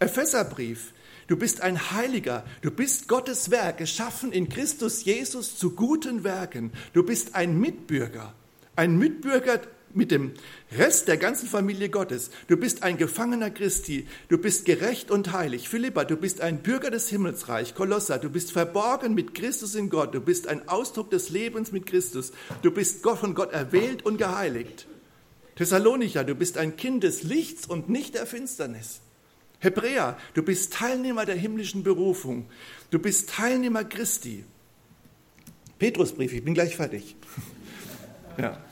Epheserbrief, 0.01 0.93
Du 1.29 1.37
bist 1.37 1.61
ein 1.61 1.91
Heiliger. 1.91 2.45
Du 2.63 2.71
bist 2.71 3.09
Gottes 3.09 3.51
Werk, 3.51 3.79
geschaffen 3.79 4.33
in 4.33 4.49
Christus 4.49 5.05
Jesus 5.05 5.57
zu 5.57 5.73
guten 5.75 6.23
Werken. 6.23 6.73
Du 6.93 7.03
bist 7.05 7.35
ein 7.35 7.59
Mitbürger. 7.59 8.33
Ein 8.77 8.97
Mitbürger 8.97 9.61
mit 9.97 10.11
dem 10.11 10.33
Rest 10.77 11.09
der 11.09 11.17
ganzen 11.17 11.49
Familie 11.49 11.89
Gottes. 11.89 12.31
Du 12.49 12.57
bist 12.57 12.83
ein 12.83 12.99
Gefangener 12.99 13.51
Christi. 13.51 14.07
Du 14.29 14.39
bist 14.39 14.65
gerecht 14.65 15.11
und 15.11 15.33
heilig. 15.33 15.69
Philippa, 15.69 16.05
du 16.05 16.17
bist 16.17 16.41
ein 16.41 16.63
Bürger 16.63 16.91
des 16.91 17.09
Himmelsreich. 17.09 17.75
Kolosser, 17.75 18.19
du 18.19 18.29
bist 18.31 18.53
verborgen 18.53 19.15
mit 19.15 19.35
Christus 19.35 19.75
in 19.75 19.91
Gott. 19.91 20.15
Du 20.15 20.21
bist 20.21 20.47
ein 20.47 20.69
Ausdruck 20.69 21.11
des 21.11 21.31
Lebens 21.31 21.73
mit 21.73 21.87
Christus. 21.87 22.33
Du 22.63 22.71
bist 22.71 23.03
Gott 23.03 23.19
von 23.19 23.35
Gott 23.35 23.53
erwählt 23.53 24.05
und 24.05 24.19
geheiligt. 24.19 24.87
Thessalonicher, 25.57 26.23
du 26.23 26.35
bist 26.35 26.59
ein 26.59 26.77
Kind 26.77 27.03
des 27.03 27.23
Lichts 27.23 27.67
und 27.67 27.89
nicht 27.89 28.15
der 28.15 28.27
Finsternis. 28.27 29.01
Hebräer, 29.61 30.19
du 30.35 30.43
bist 30.43 30.75
Teilnehmer 30.75 31.25
der 31.25 31.37
himmlischen 31.37 31.83
Berufung. 31.83 32.47
Du 32.91 32.99
bist 32.99 33.31
Teilnehmer 33.31 33.85
Christi. 33.85 34.45
Petrusbrief, 35.79 36.33
ich 36.35 36.45
bin 36.45 36.55
gleich 36.55 36.77
fertig. 36.77 37.17
Ja. 38.39 38.63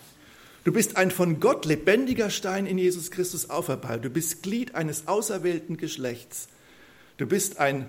Du 0.64 0.72
bist 0.72 0.96
ein 0.96 1.10
von 1.10 1.40
Gott 1.40 1.66
lebendiger 1.66 2.30
Stein 2.30 2.64
in 2.64 2.78
Jesus 2.78 3.10
Christus 3.10 3.50
auferbaut. 3.50 4.02
Du 4.02 4.08
bist 4.08 4.42
Glied 4.42 4.74
eines 4.74 5.06
auserwählten 5.06 5.76
Geschlechts. 5.76 6.48
Du 7.18 7.26
bist 7.26 7.58
ein 7.58 7.86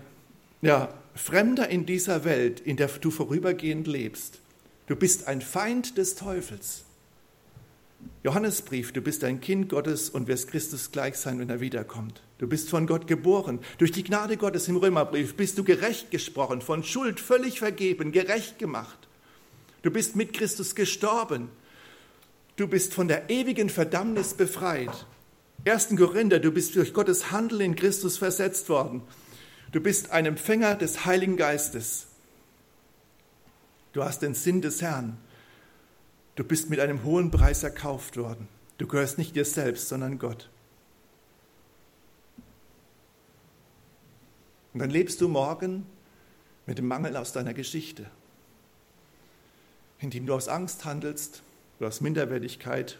ja, 0.62 0.94
Fremder 1.16 1.70
in 1.70 1.86
dieser 1.86 2.26
Welt, 2.26 2.60
in 2.60 2.76
der 2.76 2.90
du 2.90 3.12
vorübergehend 3.12 3.88
lebst. 3.88 4.40
Du 4.88 4.98
bist 4.98 5.28
ein 5.28 5.42
Feind 5.42 5.98
des 5.98 6.16
Teufels. 6.16 6.84
Johannesbrief, 8.24 8.92
du 8.92 9.02
bist 9.02 9.24
ein 9.24 9.40
Kind 9.40 9.70
Gottes 9.70 10.10
und 10.10 10.28
wirst 10.28 10.50
Christus 10.50 10.92
gleich 10.92 11.16
sein, 11.16 11.40
wenn 11.40 11.50
er 11.50 11.62
wiederkommt. 11.62 12.22
Du 12.40 12.48
bist 12.48 12.70
von 12.70 12.88
Gott 12.88 13.08
geboren. 13.08 13.60
Durch 13.78 13.94
die 13.94 14.04
Gnade 14.04 14.36
Gottes 14.36 14.68
im 14.68 14.76
Römerbrief 14.76 15.36
bist 15.36 15.58
du 15.58 15.64
gerecht 15.64 16.12
gesprochen, 16.12 16.62
von 16.62 16.84
Schuld 16.84 17.22
völlig 17.22 17.60
vergeben, 17.60 18.12
gerecht 18.12 18.60
gemacht. 18.60 19.08
Du 19.82 19.92
bist 19.92 20.16
mit 20.16 20.34
Christus 20.34 20.76
gestorben. 20.76 21.50
Du 22.56 22.68
bist 22.68 22.94
von 22.94 23.08
der 23.08 23.30
ewigen 23.30 23.70
Verdammnis 23.70 24.34
befreit. 24.34 25.06
1. 25.66 25.96
Korinther, 25.98 26.40
du 26.40 26.52
bist 26.52 26.76
durch 26.76 26.94
Gottes 26.94 27.32
Handeln 27.32 27.62
in 27.62 27.76
Christus 27.76 28.18
versetzt 28.18 28.70
worden. 28.70 29.02
Du 29.72 29.82
bist 29.82 30.12
ein 30.12 30.26
Empfänger 30.26 30.76
des 30.76 31.06
Heiligen 31.06 31.38
Geistes. 31.38 32.08
Du 33.92 34.04
hast 34.04 34.22
den 34.22 34.34
Sinn 34.34 34.62
des 34.62 34.82
Herrn. 34.82 35.18
Du 36.36 36.44
bist 36.44 36.70
mit 36.70 36.80
einem 36.80 37.04
hohen 37.04 37.32
Preis 37.32 37.64
erkauft 37.64 38.18
worden. 38.18 38.48
Du 38.78 38.88
gehörst 38.88 39.18
nicht 39.18 39.36
dir 39.36 39.46
selbst, 39.46 39.88
sondern 39.88 40.20
Gott. 40.20 40.50
Und 44.74 44.80
dann 44.80 44.90
lebst 44.90 45.22
du 45.22 45.30
morgen 45.30 45.86
mit 46.66 46.78
dem 46.78 46.88
Mangel 46.88 47.16
aus 47.16 47.32
deiner 47.32 47.54
Geschichte, 47.54 48.06
indem 50.00 50.26
du 50.26 50.34
aus 50.34 50.50
Angst 50.50 50.84
handelst, 50.84 51.42
Du 51.80 51.86
hast 51.86 52.02
Minderwertigkeit. 52.02 53.00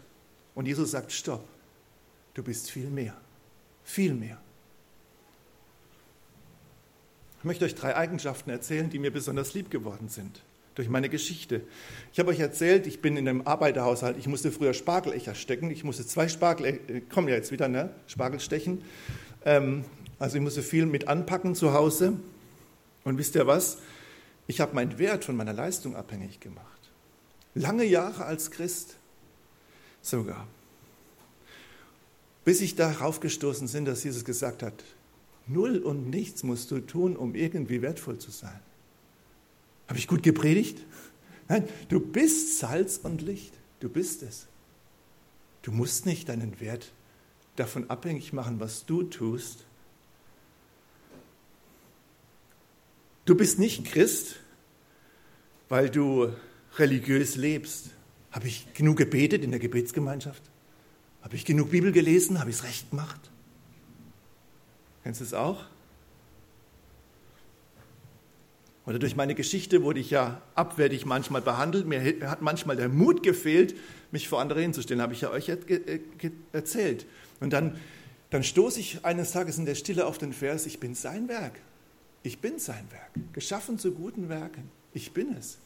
Und 0.54 0.66
Jesus 0.66 0.90
sagt, 0.92 1.12
stopp, 1.12 1.46
du 2.34 2.42
bist 2.42 2.70
viel 2.70 2.88
mehr, 2.88 3.14
viel 3.84 4.14
mehr. 4.14 4.40
Ich 7.38 7.44
möchte 7.44 7.64
euch 7.64 7.74
drei 7.74 7.94
Eigenschaften 7.94 8.50
erzählen, 8.50 8.88
die 8.88 8.98
mir 8.98 9.12
besonders 9.12 9.54
lieb 9.54 9.70
geworden 9.70 10.08
sind 10.08 10.42
durch 10.76 10.88
meine 10.88 11.08
Geschichte. 11.08 11.62
Ich 12.12 12.18
habe 12.18 12.30
euch 12.30 12.38
erzählt, 12.38 12.86
ich 12.86 13.00
bin 13.00 13.16
in 13.16 13.28
einem 13.28 13.42
Arbeiterhaushalt, 13.46 14.16
ich 14.18 14.28
musste 14.28 14.52
früher 14.52 14.74
Spargelecher 14.74 15.34
stecken, 15.34 15.70
ich 15.70 15.84
musste 15.84 16.06
zwei 16.06 16.28
Spargel, 16.28 16.66
äh, 16.66 17.00
kommen 17.00 17.28
ja 17.28 17.34
jetzt 17.34 17.50
wieder, 17.50 17.68
ne? 17.68 17.90
Spargel 18.06 18.40
stechen. 18.40 18.82
Ähm, 19.44 19.84
also 20.18 20.36
ich 20.36 20.42
musste 20.42 20.62
viel 20.62 20.86
mit 20.86 21.08
anpacken 21.08 21.54
zu 21.54 21.72
Hause. 21.72 22.14
Und 23.04 23.18
wisst 23.18 23.34
ihr 23.34 23.46
was? 23.46 23.78
Ich 24.46 24.60
habe 24.60 24.74
meinen 24.74 24.98
Wert 24.98 25.24
von 25.24 25.36
meiner 25.36 25.52
Leistung 25.52 25.96
abhängig 25.96 26.40
gemacht. 26.40 26.75
Lange 27.56 27.84
Jahre 27.84 28.26
als 28.26 28.50
Christ 28.50 28.96
sogar. 30.02 30.46
Bis 32.44 32.60
ich 32.60 32.74
darauf 32.76 33.18
gestoßen 33.18 33.66
bin, 33.68 33.86
dass 33.86 34.04
Jesus 34.04 34.26
gesagt 34.26 34.62
hat, 34.62 34.84
null 35.46 35.78
und 35.78 36.10
nichts 36.10 36.42
musst 36.42 36.70
du 36.70 36.80
tun, 36.80 37.16
um 37.16 37.34
irgendwie 37.34 37.80
wertvoll 37.80 38.18
zu 38.18 38.30
sein. 38.30 38.60
Habe 39.88 39.98
ich 39.98 40.06
gut 40.06 40.22
gepredigt? 40.22 40.84
Nein, 41.48 41.66
du 41.88 41.98
bist 41.98 42.58
Salz 42.58 43.00
und 43.02 43.22
Licht. 43.22 43.54
Du 43.80 43.88
bist 43.88 44.22
es. 44.22 44.48
Du 45.62 45.72
musst 45.72 46.04
nicht 46.04 46.28
deinen 46.28 46.60
Wert 46.60 46.92
davon 47.56 47.88
abhängig 47.88 48.34
machen, 48.34 48.60
was 48.60 48.84
du 48.84 49.02
tust. 49.02 49.64
Du 53.24 53.34
bist 53.34 53.58
nicht 53.58 53.86
Christ, 53.86 54.36
weil 55.70 55.88
du 55.88 56.32
religiös 56.78 57.36
lebst. 57.36 57.90
Habe 58.30 58.48
ich 58.48 58.72
genug 58.74 58.98
gebetet 58.98 59.42
in 59.42 59.50
der 59.50 59.60
Gebetsgemeinschaft? 59.60 60.42
Habe 61.22 61.36
ich 61.36 61.44
genug 61.44 61.70
Bibel 61.70 61.92
gelesen? 61.92 62.38
Habe 62.38 62.50
ich 62.50 62.56
es 62.56 62.64
recht 62.64 62.90
gemacht? 62.90 63.30
Kennst 65.02 65.20
du 65.20 65.24
es 65.24 65.34
auch? 65.34 65.64
Oder 68.86 69.00
durch 69.00 69.16
meine 69.16 69.34
Geschichte 69.34 69.82
wurde 69.82 69.98
ich 69.98 70.10
ja 70.10 70.40
abwertig 70.54 71.06
manchmal 71.06 71.42
behandelt. 71.42 71.86
Mir 71.86 72.30
hat 72.30 72.40
manchmal 72.40 72.76
der 72.76 72.88
Mut 72.88 73.24
gefehlt, 73.24 73.74
mich 74.12 74.28
vor 74.28 74.40
andere 74.40 74.60
hinzustellen. 74.60 75.02
Habe 75.02 75.12
ich 75.12 75.22
ja 75.22 75.30
euch 75.30 75.50
erzählt. 76.52 77.06
Und 77.40 77.52
dann, 77.52 77.76
dann 78.30 78.44
stoße 78.44 78.78
ich 78.78 79.04
eines 79.04 79.32
Tages 79.32 79.58
in 79.58 79.66
der 79.66 79.74
Stille 79.74 80.06
auf 80.06 80.18
den 80.18 80.32
Vers, 80.32 80.66
ich 80.66 80.78
bin 80.78 80.94
sein 80.94 81.28
Werk. 81.28 81.58
Ich 82.22 82.38
bin 82.40 82.58
sein 82.58 82.86
Werk, 82.90 83.10
geschaffen 83.32 83.78
zu 83.78 83.92
guten 83.92 84.28
Werken. 84.28 84.70
Ich 84.92 85.12
bin 85.12 85.34
es. 85.36 85.58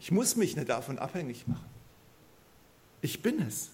Ich 0.00 0.10
muss 0.10 0.36
mich 0.36 0.56
nicht 0.56 0.68
davon 0.68 0.98
abhängig 0.98 1.46
machen. 1.46 1.66
Ich 3.00 3.22
bin 3.22 3.40
es. 3.40 3.70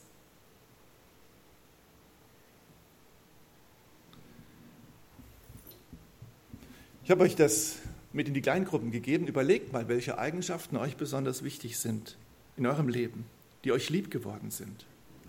Ich 7.05 7.11
habe 7.11 7.23
euch 7.23 7.37
das 7.37 7.77
mit 8.15 8.29
in 8.29 8.35
die 8.35 8.41
Kleingruppen 8.41 8.91
gegeben. 8.91 9.27
Überlegt 9.27 9.73
mal, 9.73 9.89
welche 9.89 10.19
Eigenschaften 10.19 10.77
euch 10.77 10.97
besonders 10.97 11.45
wichtig 11.45 11.79
sind 11.79 12.17
in 12.57 12.67
eurem 12.67 12.89
Leben, 12.89 13.27
die 13.65 13.73
euch 13.73 13.91
lieb 13.91 14.11
geworden 14.11 14.51
sind. 14.51 14.87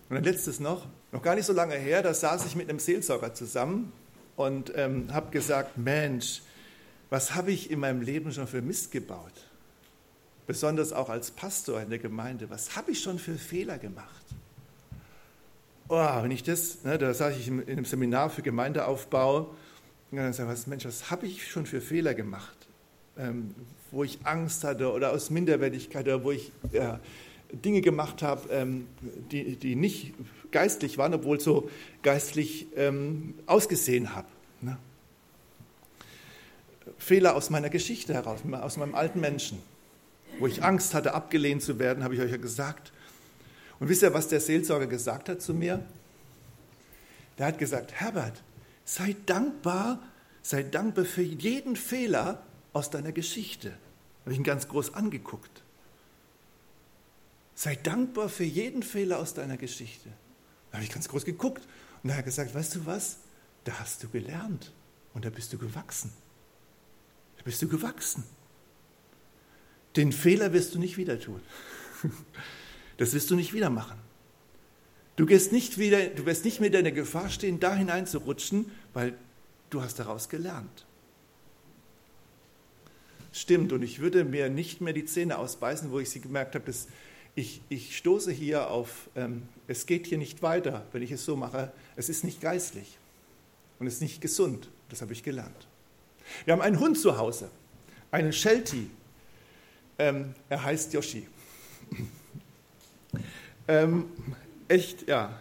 Und 0.10 0.17
ein 0.17 0.23
letztes 0.23 0.60
noch, 0.60 0.88
noch 1.12 1.21
gar 1.21 1.36
nicht 1.36 1.45
so 1.45 1.53
lange 1.53 1.75
her, 1.75 2.03
da 2.03 2.13
saß 2.13 2.45
ich 2.45 2.55
mit 2.55 2.69
einem 2.69 2.79
Seelsorger 2.79 3.34
zusammen 3.34 3.91
und 4.36 4.71
ähm, 4.75 5.12
habe 5.12 5.31
gesagt, 5.31 5.77
Mensch, 5.77 6.43
was 7.10 7.34
habe 7.34 7.51
ich 7.51 7.71
in 7.71 7.79
meinem 7.79 8.01
Leben 8.01 8.31
schon 8.31 8.47
für 8.47 8.62
Mist 8.62 8.91
gebaut? 8.91 9.34
Besonders 10.47 10.93
auch 10.93 11.10
als 11.10 11.31
Pastor 11.31 11.81
in 11.81 11.89
der 11.89 11.99
Gemeinde, 11.99 12.49
was 12.49 12.75
habe 12.75 12.91
ich 12.91 13.01
schon 13.01 13.19
für 13.19 13.36
Fehler 13.36 13.77
gemacht? 13.77 14.25
Oh, 15.88 16.23
wenn 16.23 16.31
ich 16.31 16.43
das, 16.43 16.84
ne, 16.84 16.97
da 16.97 17.13
saß 17.13 17.38
ich 17.38 17.47
in 17.47 17.62
einem 17.67 17.86
Seminar 17.86 18.29
für 18.29 18.41
Gemeindeaufbau, 18.41 19.53
dann 20.12 20.34
sage 20.34 20.53
ich, 20.53 20.67
Mensch, 20.67 20.86
was 20.86 21.12
habe 21.12 21.27
ich 21.27 21.47
schon 21.47 21.65
für 21.65 21.81
Fehler 21.81 22.13
gemacht? 22.13 22.55
Ähm, 23.17 23.53
wo 23.91 24.03
ich 24.03 24.19
Angst 24.23 24.63
hatte 24.63 24.91
oder 24.91 25.13
aus 25.13 25.29
Minderwertigkeit 25.29 26.05
oder 26.05 26.23
wo 26.23 26.31
ich 26.31 26.51
ja, 26.71 26.99
Dinge 27.51 27.81
gemacht 27.81 28.21
habe, 28.21 28.49
ähm, 28.51 28.88
die, 29.31 29.55
die 29.55 29.75
nicht 29.75 30.13
geistlich 30.51 30.97
waren, 30.97 31.13
obwohl 31.13 31.39
so 31.39 31.69
geistlich 32.01 32.67
ähm, 32.75 33.36
ausgesehen 33.45 34.15
habe. 34.15 34.27
Ne? 34.62 34.77
Fehler 36.97 37.36
aus 37.36 37.49
meiner 37.49 37.69
Geschichte 37.69 38.13
heraus, 38.13 38.41
aus 38.51 38.77
meinem 38.77 38.95
alten 38.95 39.19
Menschen 39.19 39.60
wo 40.39 40.48
ich 40.48 40.63
Angst 40.63 40.93
hatte, 40.93 41.13
abgelehnt 41.13 41.62
zu 41.62 41.80
werden, 41.80 42.04
habe 42.04 42.15
ich 42.15 42.21
euch 42.21 42.32
ja 42.32 42.38
gesagt. 42.38 42.91
Und 43.80 43.89
wisst 43.89 44.02
ihr, 44.02 44.13
was 44.13 44.28
der 44.28 44.39
Seelsorger 44.39 44.88
gesagt 44.88 45.30
hat 45.30 45.41
zu 45.41 45.54
mir? 45.54 45.86
Der 47.38 47.48
hat 47.48 47.58
gesagt, 47.58 47.93
Herbert, 47.93 48.43
sei 48.86 49.15
dankbar, 49.26 50.02
sei 50.41 50.63
dankbar 50.63 51.06
für 51.06 51.21
jeden 51.21 51.76
Fehler 51.76 52.43
aus 52.74 52.89
deiner 52.89 53.12
Geschichte. 53.12 53.74
Habe 54.21 54.32
ich 54.32 54.38
ihn 54.38 54.43
ganz 54.43 54.67
groß 54.67 54.93
angeguckt. 54.93 55.63
Sei 57.54 57.76
dankbar 57.76 58.30
für 58.30 58.43
jeden 58.43 58.84
Fehler 58.84 59.19
aus 59.19 59.34
deiner 59.34 59.58
Geschichte. 59.58 60.10
Da 60.71 60.78
habe 60.78 60.84
ich 60.84 60.91
ganz 60.91 61.08
groß 61.08 61.26
geguckt 61.26 61.67
und 62.04 62.10
er 62.10 62.17
hat 62.17 62.26
gesagt, 62.26 62.54
weißt 62.54 62.76
du 62.76 62.86
was? 62.86 63.17
Da 63.63 63.80
hast 63.80 64.04
du 64.04 64.10
gelernt 64.10 64.71
und 65.13 65.26
da 65.26 65.30
bist 65.30 65.54
du 65.54 65.58
gewachsen. 65.58 66.12
Da 67.38 67.43
bist 67.43 67.62
du 67.62 67.67
gewachsen. 67.67 68.24
Den 69.95 70.12
Fehler 70.12 70.53
wirst 70.53 70.75
du 70.75 70.79
nicht 70.79 70.97
wieder 70.97 71.19
tun. 71.19 71.41
Das 72.97 73.13
wirst 73.13 73.29
du 73.29 73.36
nicht 73.36 73.51
wieder 73.51 73.69
machen. 73.69 73.97
Du, 75.17 75.25
gehst 75.25 75.51
nicht 75.51 75.77
wieder, 75.77 76.05
du 76.05 76.25
wirst 76.25 76.45
nicht 76.45 76.62
mehr 76.62 76.73
in 76.73 76.84
der 76.86 76.93
Gefahr 76.93 77.29
stehen, 77.29 77.60
da 77.60 77.75
hineinzurutschen, 77.75 78.71
weil 78.93 79.17
du 79.69 79.81
hast 79.81 79.99
daraus 79.99 80.29
gelernt. 80.29 80.86
Stimmt, 83.34 83.73
und 83.73 83.81
ich 83.81 83.99
würde 83.99 84.23
mir 84.23 84.49
nicht 84.49 84.79
mehr 84.79 84.93
die 84.93 85.03
Zähne 85.03 85.38
ausbeißen, 85.38 85.91
wo 85.91 85.99
ich 85.99 86.10
sie 86.10 86.21
gemerkt 86.21 86.55
habe, 86.55 86.65
dass 86.65 86.88
ich, 87.36 87.62
ich 87.67 87.97
stoße 87.97 88.31
hier 88.31 88.69
auf, 88.69 89.10
ähm, 89.15 89.43
es 89.67 89.86
geht 89.86 90.08
hier 90.08 90.17
nicht 90.17 90.41
weiter, 90.41 90.86
wenn 90.93 91.01
ich 91.01 91.12
es 91.12 91.25
so 91.25 91.36
mache. 91.36 91.73
Es 91.97 92.08
ist 92.08 92.23
nicht 92.23 92.39
geistlich 92.39 92.97
und 93.77 93.88
es 93.88 93.95
ist 93.95 94.01
nicht 94.01 94.21
gesund. 94.21 94.69
Das 94.88 95.01
habe 95.01 95.12
ich 95.12 95.21
gelernt. 95.21 95.67
Wir 96.45 96.53
haben 96.53 96.62
einen 96.62 96.79
Hund 96.79 96.97
zu 96.97 97.17
Hause, 97.17 97.49
einen 98.12 98.31
Sheltie. 98.31 98.89
Ähm, 99.97 100.34
er 100.49 100.63
heißt 100.63 100.93
Yoshi. 100.93 101.27
ähm, 103.67 104.05
echt, 104.67 105.08
ja. 105.08 105.39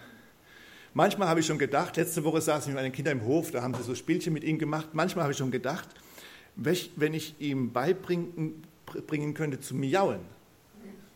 Manchmal 0.93 1.29
habe 1.29 1.41
ich 1.41 1.47
schon 1.47 1.59
gedacht, 1.59 1.97
letzte 1.97 2.23
Woche 2.23 2.41
saß 2.41 2.63
ich 2.63 2.69
mit 2.69 2.77
meinen 2.77 2.93
Kindern 2.93 3.19
im 3.19 3.25
Hof, 3.25 3.51
da 3.51 3.63
haben 3.63 3.75
sie 3.75 3.83
so 3.83 3.97
Spielchen 3.97 4.33
mit 4.33 4.45
ihm 4.45 4.59
gemacht. 4.59 4.91
Manchmal 4.93 5.25
habe 5.25 5.33
ich 5.33 5.39
schon 5.39 5.51
gedacht, 5.51 5.89
wenn 6.55 7.15
ich 7.15 7.35
ihm 7.41 7.73
beibringen 7.73 8.63
könnte 9.35 9.61
zu 9.61 9.75
miauen. 9.75 10.21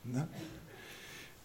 Ne? 0.03 0.27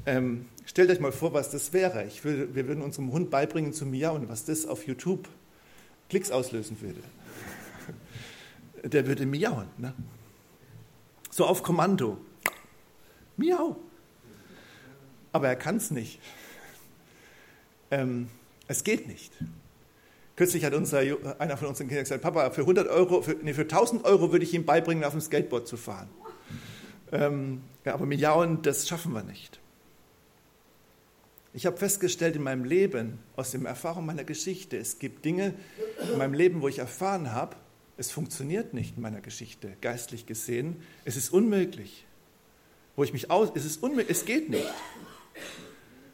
Ähm, 0.05 0.47
stellt 0.65 0.89
euch 0.89 0.99
mal 0.99 1.11
vor, 1.11 1.33
was 1.33 1.51
das 1.51 1.73
wäre. 1.73 2.09
Würde, 2.23 2.55
wir 2.55 2.67
würden 2.67 2.81
unserem 2.81 3.11
Hund 3.11 3.29
beibringen 3.29 3.71
zu 3.71 3.85
miauen, 3.85 4.27
was 4.29 4.45
das 4.45 4.65
auf 4.65 4.87
YouTube 4.87 5.27
Klicks 6.09 6.31
auslösen 6.31 6.81
würde. 6.81 7.01
Der 8.83 9.05
würde 9.05 9.25
miauen. 9.25 9.67
Ne? 9.77 9.93
So 11.33 11.47
auf 11.47 11.63
Kommando. 11.63 12.19
Miau. 13.37 13.75
Aber 15.31 15.47
er 15.47 15.55
kann 15.55 15.77
es 15.77 15.89
nicht. 15.89 16.19
Ähm, 17.89 18.27
es 18.67 18.83
geht 18.83 19.07
nicht. 19.07 19.31
Kürzlich 20.35 20.63
hat 20.63 20.75
unser, 20.75 20.99
einer 21.39 21.57
von 21.57 21.69
unseren 21.69 21.87
Kindern 21.87 22.03
gesagt, 22.03 22.21
Papa, 22.21 22.51
für 22.51 22.61
100 22.61 22.87
Euro, 22.87 23.23
für, 23.23 23.33
nee, 23.41 23.55
für 23.55 23.63
1000 23.63 24.05
Euro 24.05 24.31
würde 24.31 24.45
ich 24.45 24.53
ihm 24.53 24.63
beibringen, 24.63 25.03
auf 25.03 25.13
dem 25.13 25.21
Skateboard 25.21 25.67
zu 25.67 25.75
fahren. 25.75 26.07
Ähm, 27.11 27.63
ja, 27.83 27.95
aber 27.95 28.05
Miauen, 28.05 28.61
das 28.61 28.87
schaffen 28.87 29.11
wir 29.13 29.23
nicht. 29.23 29.59
Ich 31.51 31.65
habe 31.65 31.77
festgestellt 31.77 32.35
in 32.35 32.43
meinem 32.43 32.63
Leben, 32.63 33.17
aus 33.35 33.49
der 33.49 33.61
Erfahrung 33.63 34.05
meiner 34.05 34.23
Geschichte, 34.23 34.77
es 34.77 34.99
gibt 34.99 35.25
Dinge 35.25 35.55
in 36.11 36.19
meinem 36.19 36.35
Leben, 36.35 36.61
wo 36.61 36.67
ich 36.67 36.77
erfahren 36.77 37.31
habe, 37.31 37.55
es 37.97 38.11
funktioniert 38.11 38.73
nicht 38.73 38.95
in 38.95 39.01
meiner 39.01 39.21
Geschichte, 39.21 39.75
geistlich 39.81 40.25
gesehen. 40.25 40.77
Es 41.05 41.15
ist 41.15 41.31
unmöglich. 41.31 42.05
Wo 42.95 43.03
ich 43.03 43.13
mich 43.13 43.31
aus, 43.31 43.49
es 43.55 43.65
ist 43.65 43.81
unmöglich, 43.81 44.09
es 44.09 44.25
geht 44.25 44.49
nicht. 44.49 44.65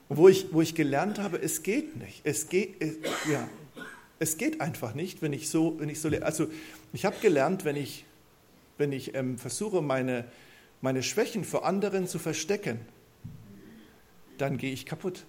Und 0.07 0.17
wo 0.17 0.27
ich, 0.27 0.51
wo 0.51 0.61
ich 0.61 0.75
gelernt 0.75 1.19
habe, 1.19 1.41
es 1.41 1.63
geht 1.63 1.95
nicht. 1.97 2.21
Es 2.23 2.49
geht, 2.49 2.81
es, 2.81 2.95
ja, 3.29 3.47
es 4.19 4.37
geht 4.37 4.59
einfach 4.59 4.93
nicht, 4.93 5.21
wenn 5.21 5.33
ich 5.33 5.49
so, 5.49 5.79
wenn 5.79 5.89
ich 5.89 6.01
so, 6.01 6.09
also 6.09 6.47
ich 6.93 7.05
habe 7.05 7.15
gelernt, 7.21 7.63
wenn 7.63 7.75
ich, 7.75 8.05
wenn 8.77 8.91
ich 8.91 9.15
ähm, 9.15 9.37
versuche, 9.37 9.81
meine, 9.81 10.25
meine 10.81 11.03
Schwächen 11.03 11.43
vor 11.43 11.65
anderen 11.65 12.07
zu 12.07 12.19
verstecken, 12.19 12.79
dann 14.37 14.57
gehe 14.57 14.73
ich 14.73 14.85
kaputt. 14.85 15.25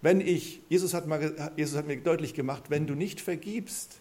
Wenn 0.00 0.20
ich, 0.20 0.60
Jesus 0.68 0.94
hat, 0.94 1.06
mal, 1.06 1.52
Jesus 1.56 1.76
hat 1.76 1.86
mir 1.86 1.96
deutlich 1.96 2.34
gemacht, 2.34 2.64
wenn 2.68 2.86
du 2.86 2.94
nicht 2.94 3.20
vergibst, 3.20 4.00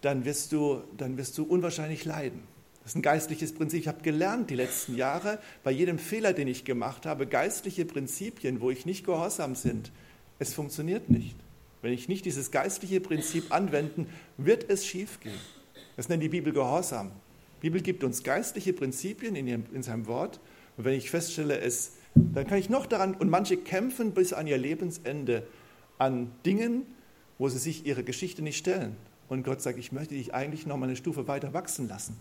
dann 0.00 0.24
wirst 0.24 0.52
du, 0.52 0.82
dann 0.96 1.16
wirst 1.16 1.36
du 1.38 1.44
unwahrscheinlich 1.44 2.04
leiden. 2.04 2.42
Das 2.82 2.92
ist 2.92 2.96
ein 2.96 3.02
geistliches 3.02 3.54
Prinzip. 3.54 3.80
Ich 3.80 3.88
habe 3.88 4.02
gelernt 4.02 4.50
die 4.50 4.56
letzten 4.56 4.94
Jahre, 4.94 5.38
bei 5.62 5.70
jedem 5.70 5.98
Fehler, 5.98 6.34
den 6.34 6.48
ich 6.48 6.64
gemacht 6.64 7.06
habe, 7.06 7.26
geistliche 7.26 7.86
Prinzipien, 7.86 8.60
wo 8.60 8.70
ich 8.70 8.84
nicht 8.84 9.06
gehorsam 9.06 9.54
sind. 9.54 9.90
Es 10.38 10.52
funktioniert 10.52 11.08
nicht. 11.08 11.36
Wenn 11.80 11.92
ich 11.92 12.08
nicht 12.08 12.24
dieses 12.24 12.50
geistliche 12.50 13.00
Prinzip 13.00 13.52
anwenden, 13.54 14.06
wird 14.36 14.68
es 14.68 14.86
schiefgehen. 14.86 15.38
Das 15.96 16.08
nennt 16.08 16.22
die 16.22 16.28
Bibel 16.28 16.52
Gehorsam. 16.52 17.12
Die 17.62 17.70
Bibel 17.70 17.80
gibt 17.80 18.04
uns 18.04 18.22
geistliche 18.22 18.74
Prinzipien 18.74 19.36
in, 19.36 19.46
ihrem, 19.46 19.64
in 19.72 19.82
seinem 19.82 20.06
Wort. 20.06 20.40
Und 20.76 20.84
wenn 20.84 20.94
ich 20.94 21.10
feststelle, 21.10 21.60
es, 21.60 21.92
dann 22.14 22.46
kann 22.46 22.58
ich 22.58 22.70
noch 22.70 22.86
daran, 22.86 23.14
und 23.14 23.28
manche 23.28 23.56
kämpfen 23.56 24.12
bis 24.12 24.32
an 24.32 24.46
ihr 24.46 24.58
Lebensende 24.58 25.46
an 25.98 26.30
Dingen, 26.44 26.86
wo 27.38 27.48
sie 27.48 27.58
sich 27.58 27.86
ihre 27.86 28.04
Geschichte 28.04 28.42
nicht 28.42 28.58
stellen. 28.58 28.96
Und 29.28 29.44
Gott 29.44 29.62
sagt, 29.62 29.78
ich 29.78 29.92
möchte 29.92 30.14
dich 30.14 30.34
eigentlich 30.34 30.66
noch 30.66 30.76
mal 30.76 30.86
eine 30.86 30.96
Stufe 30.96 31.26
weiter 31.26 31.52
wachsen 31.52 31.88
lassen. 31.88 32.16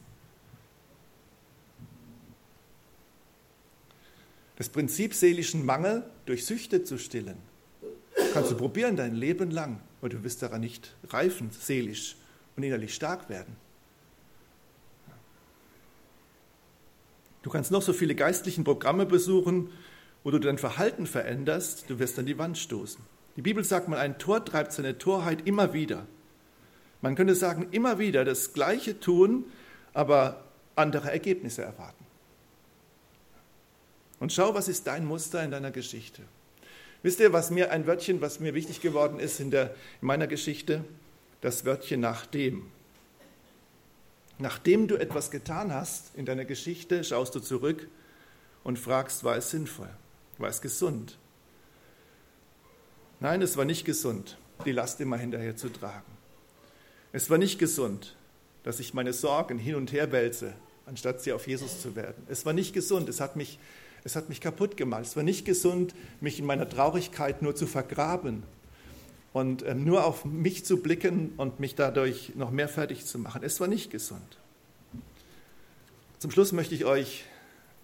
Das 4.55 4.69
Prinzip 4.69 5.13
seelischen 5.13 5.65
Mangel 5.65 6.03
durch 6.25 6.45
Süchte 6.45 6.83
zu 6.83 6.97
stillen, 6.97 7.37
kannst 8.33 8.51
du 8.51 8.55
probieren 8.55 8.95
dein 8.95 9.15
Leben 9.15 9.51
lang 9.51 9.79
und 10.01 10.13
du 10.13 10.23
wirst 10.23 10.41
daran 10.41 10.61
nicht 10.61 10.95
reifen, 11.09 11.49
seelisch 11.51 12.15
und 12.55 12.63
innerlich 12.63 12.93
stark 12.93 13.29
werden. 13.29 13.55
Du 17.43 17.49
kannst 17.49 17.71
noch 17.71 17.81
so 17.81 17.93
viele 17.93 18.15
geistlichen 18.15 18.63
Programme 18.63 19.05
besuchen, 19.05 19.69
wo 20.23 20.31
du 20.31 20.39
dein 20.39 20.57
Verhalten 20.57 21.05
veränderst, 21.05 21.89
du 21.89 21.99
wirst 21.99 22.17
an 22.17 22.25
die 22.25 22.37
Wand 22.37 22.57
stoßen. 22.57 23.03
Die 23.35 23.41
Bibel 23.41 23.63
sagt 23.63 23.89
mal, 23.89 23.99
ein 23.99 24.17
Tor 24.17 24.43
treibt 24.43 24.71
seine 24.71 24.97
Torheit 24.97 25.45
immer 25.45 25.73
wieder. 25.73 26.07
Man 27.01 27.15
könnte 27.15 27.35
sagen, 27.35 27.67
immer 27.71 27.99
wieder 27.99 28.23
das 28.23 28.53
Gleiche 28.53 28.99
tun, 28.99 29.45
aber 29.93 30.45
andere 30.75 31.11
Ergebnisse 31.11 31.63
erwarten. 31.63 32.05
Und 34.19 34.31
schau, 34.31 34.53
was 34.53 34.69
ist 34.69 34.87
dein 34.87 35.05
Muster 35.05 35.43
in 35.43 35.51
deiner 35.51 35.71
Geschichte. 35.71 36.21
Wisst 37.01 37.19
ihr, 37.19 37.33
was 37.33 37.51
mir 37.51 37.71
ein 37.71 37.85
Wörtchen, 37.85 38.21
was 38.21 38.39
mir 38.39 38.53
wichtig 38.53 38.79
geworden 38.79 39.19
ist 39.19 39.41
in, 39.41 39.51
der, 39.51 39.75
in 39.99 40.07
meiner 40.07 40.27
Geschichte? 40.27 40.85
Das 41.41 41.65
Wörtchen 41.65 41.99
nachdem. 41.99 42.71
Nachdem 44.39 44.87
du 44.87 44.95
etwas 44.95 45.31
getan 45.31 45.73
hast 45.73 46.15
in 46.15 46.25
deiner 46.25 46.45
Geschichte, 46.45 47.03
schaust 47.03 47.35
du 47.35 47.39
zurück 47.39 47.87
und 48.63 48.79
fragst, 48.79 49.23
war 49.23 49.37
es 49.37 49.51
sinnvoll? 49.51 49.89
War 50.37 50.49
es 50.49 50.61
gesund? 50.61 51.17
Nein, 53.19 53.41
es 53.41 53.55
war 53.55 53.65
nicht 53.65 53.85
gesund, 53.85 54.37
die 54.65 54.71
Last 54.71 54.99
immer 54.99 55.17
hinterher 55.17 55.55
zu 55.55 55.69
tragen. 55.69 56.11
Es 57.11 57.29
war 57.29 57.37
nicht 57.37 57.59
gesund, 57.59 58.15
dass 58.63 58.79
ich 58.79 58.93
meine 58.93 59.13
Sorgen 59.13 59.59
hin 59.59 59.75
und 59.75 59.91
her 59.91 60.11
wälze, 60.11 60.53
anstatt 60.85 61.21
sie 61.21 61.31
auf 61.31 61.47
Jesus 61.47 61.81
zu 61.81 61.95
werden. 61.95 62.23
Es 62.27 62.45
war 62.45 62.53
nicht 62.53 62.73
gesund, 62.73 63.07
es 63.07 63.21
hat 63.21 63.35
mich 63.35 63.59
es 64.03 64.15
hat 64.15 64.29
mich 64.29 64.41
kaputt 64.41 64.75
gemacht. 64.75 65.03
Es 65.03 65.15
war 65.15 65.23
nicht 65.23 65.45
gesund, 65.45 65.95
mich 66.19 66.39
in 66.39 66.45
meiner 66.45 66.67
Traurigkeit 66.67 67.41
nur 67.41 67.55
zu 67.55 67.67
vergraben 67.67 68.43
und 69.33 69.65
ähm, 69.65 69.83
nur 69.83 70.05
auf 70.05 70.25
mich 70.25 70.63
zu 70.63 70.81
blicken 70.81 71.33
und 71.37 71.59
mich 71.59 71.75
dadurch 71.75 72.33
noch 72.35 72.51
mehr 72.51 72.69
fertig 72.69 73.05
zu 73.05 73.17
machen. 73.17 73.41
Es 73.43 73.59
war 73.59 73.67
nicht 73.67 73.91
gesund. 73.91 74.37
Zum 76.19 76.31
Schluss 76.31 76.51
möchte 76.51 76.75
ich 76.75 76.85
euch 76.85 77.25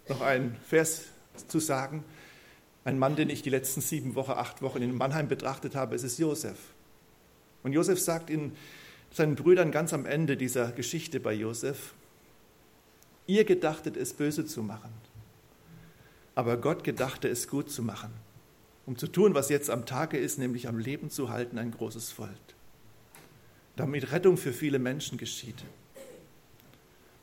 noch 0.07 0.21
einen 0.21 0.55
Vers 0.67 1.05
zu 1.47 1.59
sagen. 1.59 2.03
Ein 2.85 2.97
Mann, 2.97 3.15
den 3.15 3.29
ich 3.29 3.41
die 3.41 3.49
letzten 3.49 3.81
sieben 3.81 4.15
Wochen, 4.15 4.31
acht 4.31 4.62
Wochen 4.62 4.81
in 4.81 4.95
Mannheim 4.95 5.27
betrachtet 5.27 5.75
habe, 5.75 5.95
es 5.95 6.03
ist 6.03 6.19
Josef. 6.19 6.57
Und 7.63 7.73
Josef 7.73 7.99
sagt 7.99 8.29
in 8.29 8.53
seinen 9.12 9.35
Brüdern 9.35 9.71
ganz 9.71 9.91
am 9.91 10.05
Ende 10.05 10.38
dieser 10.38 10.71
Geschichte 10.71 11.19
bei 11.19 11.33
Josef, 11.33 11.93
ihr 13.27 13.43
gedachtet 13.43 13.97
es 13.97 14.13
böse 14.13 14.45
zu 14.45 14.63
machen, 14.63 14.93
aber 16.35 16.57
Gott 16.57 16.83
gedachte 16.83 17.27
es 17.27 17.47
gut 17.47 17.69
zu 17.69 17.81
machen, 17.83 18.13
um 18.89 18.97
zu 18.97 19.06
tun, 19.06 19.36
was 19.36 19.49
jetzt 19.49 19.69
am 19.69 19.86
Tage 19.86 20.17
ist, 20.17 20.39
nämlich 20.39 20.67
am 20.67 20.80
Leben 20.80 21.12
zu 21.12 21.30
halten, 21.30 21.60
ein 21.60 21.69
großes 21.69 22.12
Volk. 22.12 22.32
Damit 23.75 24.12
Rettung 24.12 24.36
für 24.36 24.52
viele 24.52 24.80
Menschen 24.80 25.19
geschieht. 25.19 25.63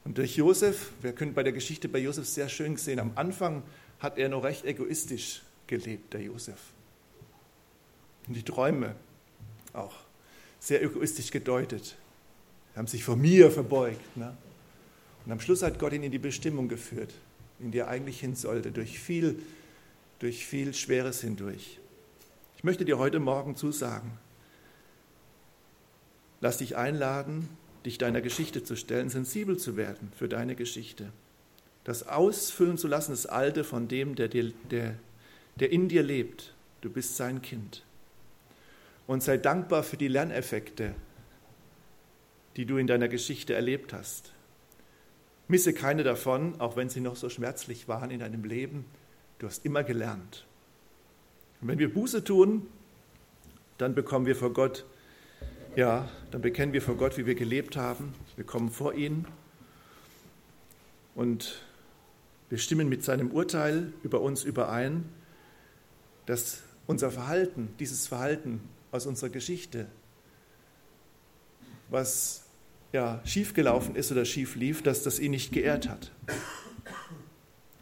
Und 0.04 0.16
durch 0.16 0.36
Josef, 0.36 0.92
wir 1.02 1.12
können 1.12 1.34
bei 1.34 1.42
der 1.42 1.52
Geschichte 1.52 1.88
bei 1.88 1.98
Josef 1.98 2.28
sehr 2.28 2.48
schön 2.48 2.76
sehen, 2.76 3.00
am 3.00 3.10
Anfang 3.16 3.64
hat 3.98 4.16
er 4.16 4.28
noch 4.28 4.44
recht 4.44 4.64
egoistisch 4.64 5.42
gelebt, 5.66 6.12
der 6.14 6.22
Josef. 6.22 6.60
Und 8.28 8.34
die 8.34 8.44
Träume 8.44 8.94
auch 9.72 9.96
sehr 10.60 10.84
egoistisch 10.84 11.32
gedeutet. 11.32 11.96
Sie 12.74 12.78
haben 12.78 12.86
sich 12.86 13.02
vor 13.02 13.16
mir 13.16 13.50
verbeugt. 13.50 14.16
Ne? 14.16 14.36
Und 15.24 15.32
am 15.32 15.40
Schluss 15.40 15.64
hat 15.64 15.80
Gott 15.80 15.94
ihn 15.94 16.04
in 16.04 16.12
die 16.12 16.20
Bestimmung 16.20 16.68
geführt 16.68 17.12
in 17.60 17.70
die 17.70 17.78
er 17.78 17.88
eigentlich 17.88 18.20
hin 18.20 18.34
sollte, 18.34 18.70
durch 18.70 18.98
viel, 18.98 19.38
durch 20.18 20.46
viel 20.46 20.74
Schweres 20.74 21.20
hindurch. 21.20 21.78
Ich 22.56 22.64
möchte 22.64 22.84
dir 22.84 22.98
heute 22.98 23.18
Morgen 23.18 23.56
zusagen, 23.56 24.12
lass 26.40 26.58
dich 26.58 26.76
einladen, 26.76 27.48
dich 27.84 27.98
deiner 27.98 28.20
Geschichte 28.20 28.64
zu 28.64 28.76
stellen, 28.76 29.08
sensibel 29.08 29.58
zu 29.58 29.76
werden 29.76 30.12
für 30.16 30.28
deine 30.28 30.56
Geschichte. 30.56 31.12
Das 31.84 32.08
ausfüllen 32.08 32.78
zu 32.78 32.88
lassen, 32.88 33.12
das 33.12 33.26
Alte 33.26 33.62
von 33.62 33.86
dem, 33.86 34.16
der, 34.16 34.28
dir, 34.28 34.52
der, 34.70 34.94
der 35.60 35.70
in 35.70 35.88
dir 35.88 36.02
lebt. 36.02 36.52
Du 36.80 36.90
bist 36.90 37.16
sein 37.16 37.42
Kind. 37.42 37.84
Und 39.06 39.22
sei 39.22 39.36
dankbar 39.36 39.84
für 39.84 39.96
die 39.96 40.08
Lerneffekte, 40.08 40.94
die 42.56 42.66
du 42.66 42.76
in 42.76 42.88
deiner 42.88 43.06
Geschichte 43.06 43.54
erlebt 43.54 43.92
hast. 43.92 44.32
Misse 45.46 45.72
keine 45.72 46.02
davon, 46.02 46.60
auch 46.60 46.76
wenn 46.76 46.88
sie 46.88 47.00
noch 47.00 47.14
so 47.14 47.28
schmerzlich 47.28 47.86
waren 47.86 48.10
in 48.10 48.18
deinem 48.18 48.42
Leben. 48.44 48.84
Du 49.38 49.46
hast 49.46 49.64
immer 49.64 49.84
gelernt. 49.84 50.46
Und 51.60 51.68
wenn 51.68 51.78
wir 51.78 51.92
Buße 51.92 52.24
tun, 52.24 52.66
dann 53.78 53.94
bekommen 53.94 54.26
wir 54.26 54.36
vor 54.36 54.52
Gott, 54.52 54.84
ja, 55.74 56.08
dann 56.30 56.40
bekennen 56.40 56.72
wir 56.72 56.80
vor 56.80 56.96
Gott, 56.96 57.18
wie 57.18 57.26
wir 57.26 57.34
gelebt 57.34 57.76
haben. 57.76 58.14
Wir 58.36 58.44
kommen 58.44 58.70
vor 58.70 58.94
ihn 58.94 59.26
und 61.14 61.62
wir 62.48 62.58
stimmen 62.58 62.88
mit 62.88 63.04
seinem 63.04 63.30
Urteil 63.30 63.92
über 64.02 64.20
uns 64.20 64.44
überein, 64.44 65.04
dass 66.24 66.62
unser 66.86 67.10
Verhalten, 67.10 67.68
dieses 67.78 68.06
Verhalten 68.06 68.60
aus 68.90 69.06
unserer 69.06 69.30
Geschichte 69.30 69.86
was 71.88 72.44
ja, 72.92 73.20
schiefgelaufen 73.24 73.96
ist 73.96 74.10
oder 74.10 74.24
schief 74.24 74.56
lief, 74.56 74.82
dass 74.82 75.02
das 75.02 75.18
ihn 75.18 75.32
nicht 75.32 75.52
geehrt 75.52 75.88
hat. 75.88 76.12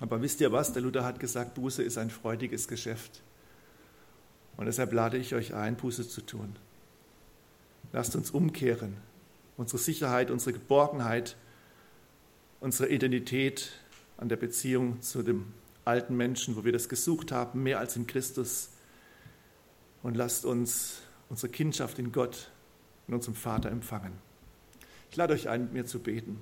Aber 0.01 0.21
wisst 0.23 0.41
ihr 0.41 0.53
was? 0.53 0.73
Der 0.73 0.83
Luther 0.83 1.05
hat 1.05 1.21
gesagt, 1.21 1.55
Buße 1.55 1.83
ist 1.83 1.99
ein 1.99 2.11
freudiges 2.11 2.69
Geschäft. 2.69 3.23
Und 4.57 4.67
deshalb 4.67 4.93
lade 4.93 5.17
ich 5.17 5.35
euch 5.35 5.55
ein, 5.55 5.77
Buße 5.77 6.09
zu 6.09 6.21
tun. 6.21 6.57
Lasst 7.93 8.17
uns 8.17 8.31
umkehren. 8.31 8.97
Unsere 9.57 9.79
Sicherheit, 9.79 10.31
unsere 10.31 10.53
Geborgenheit, 10.53 11.37
unsere 12.61 12.89
Identität 12.89 13.73
an 14.17 14.29
der 14.29 14.37
Beziehung 14.37 15.01
zu 15.01 15.23
dem 15.23 15.53
alten 15.85 16.17
Menschen, 16.17 16.57
wo 16.57 16.65
wir 16.65 16.73
das 16.73 16.89
gesucht 16.89 17.31
haben, 17.31 17.63
mehr 17.63 17.79
als 17.79 17.97
in 17.97 18.07
Christus. 18.07 18.71
Und 20.03 20.17
lasst 20.17 20.45
uns 20.45 21.03
unsere 21.29 21.51
Kindschaft 21.51 21.99
in 21.99 22.13
Gott, 22.13 22.51
in 23.07 23.15
unserem 23.15 23.35
Vater 23.35 23.71
empfangen. 23.71 24.13
Ich 25.11 25.17
lade 25.17 25.35
euch 25.35 25.49
ein, 25.49 25.63
mit 25.63 25.73
mir 25.73 25.85
zu 25.85 26.01
beten. 26.01 26.41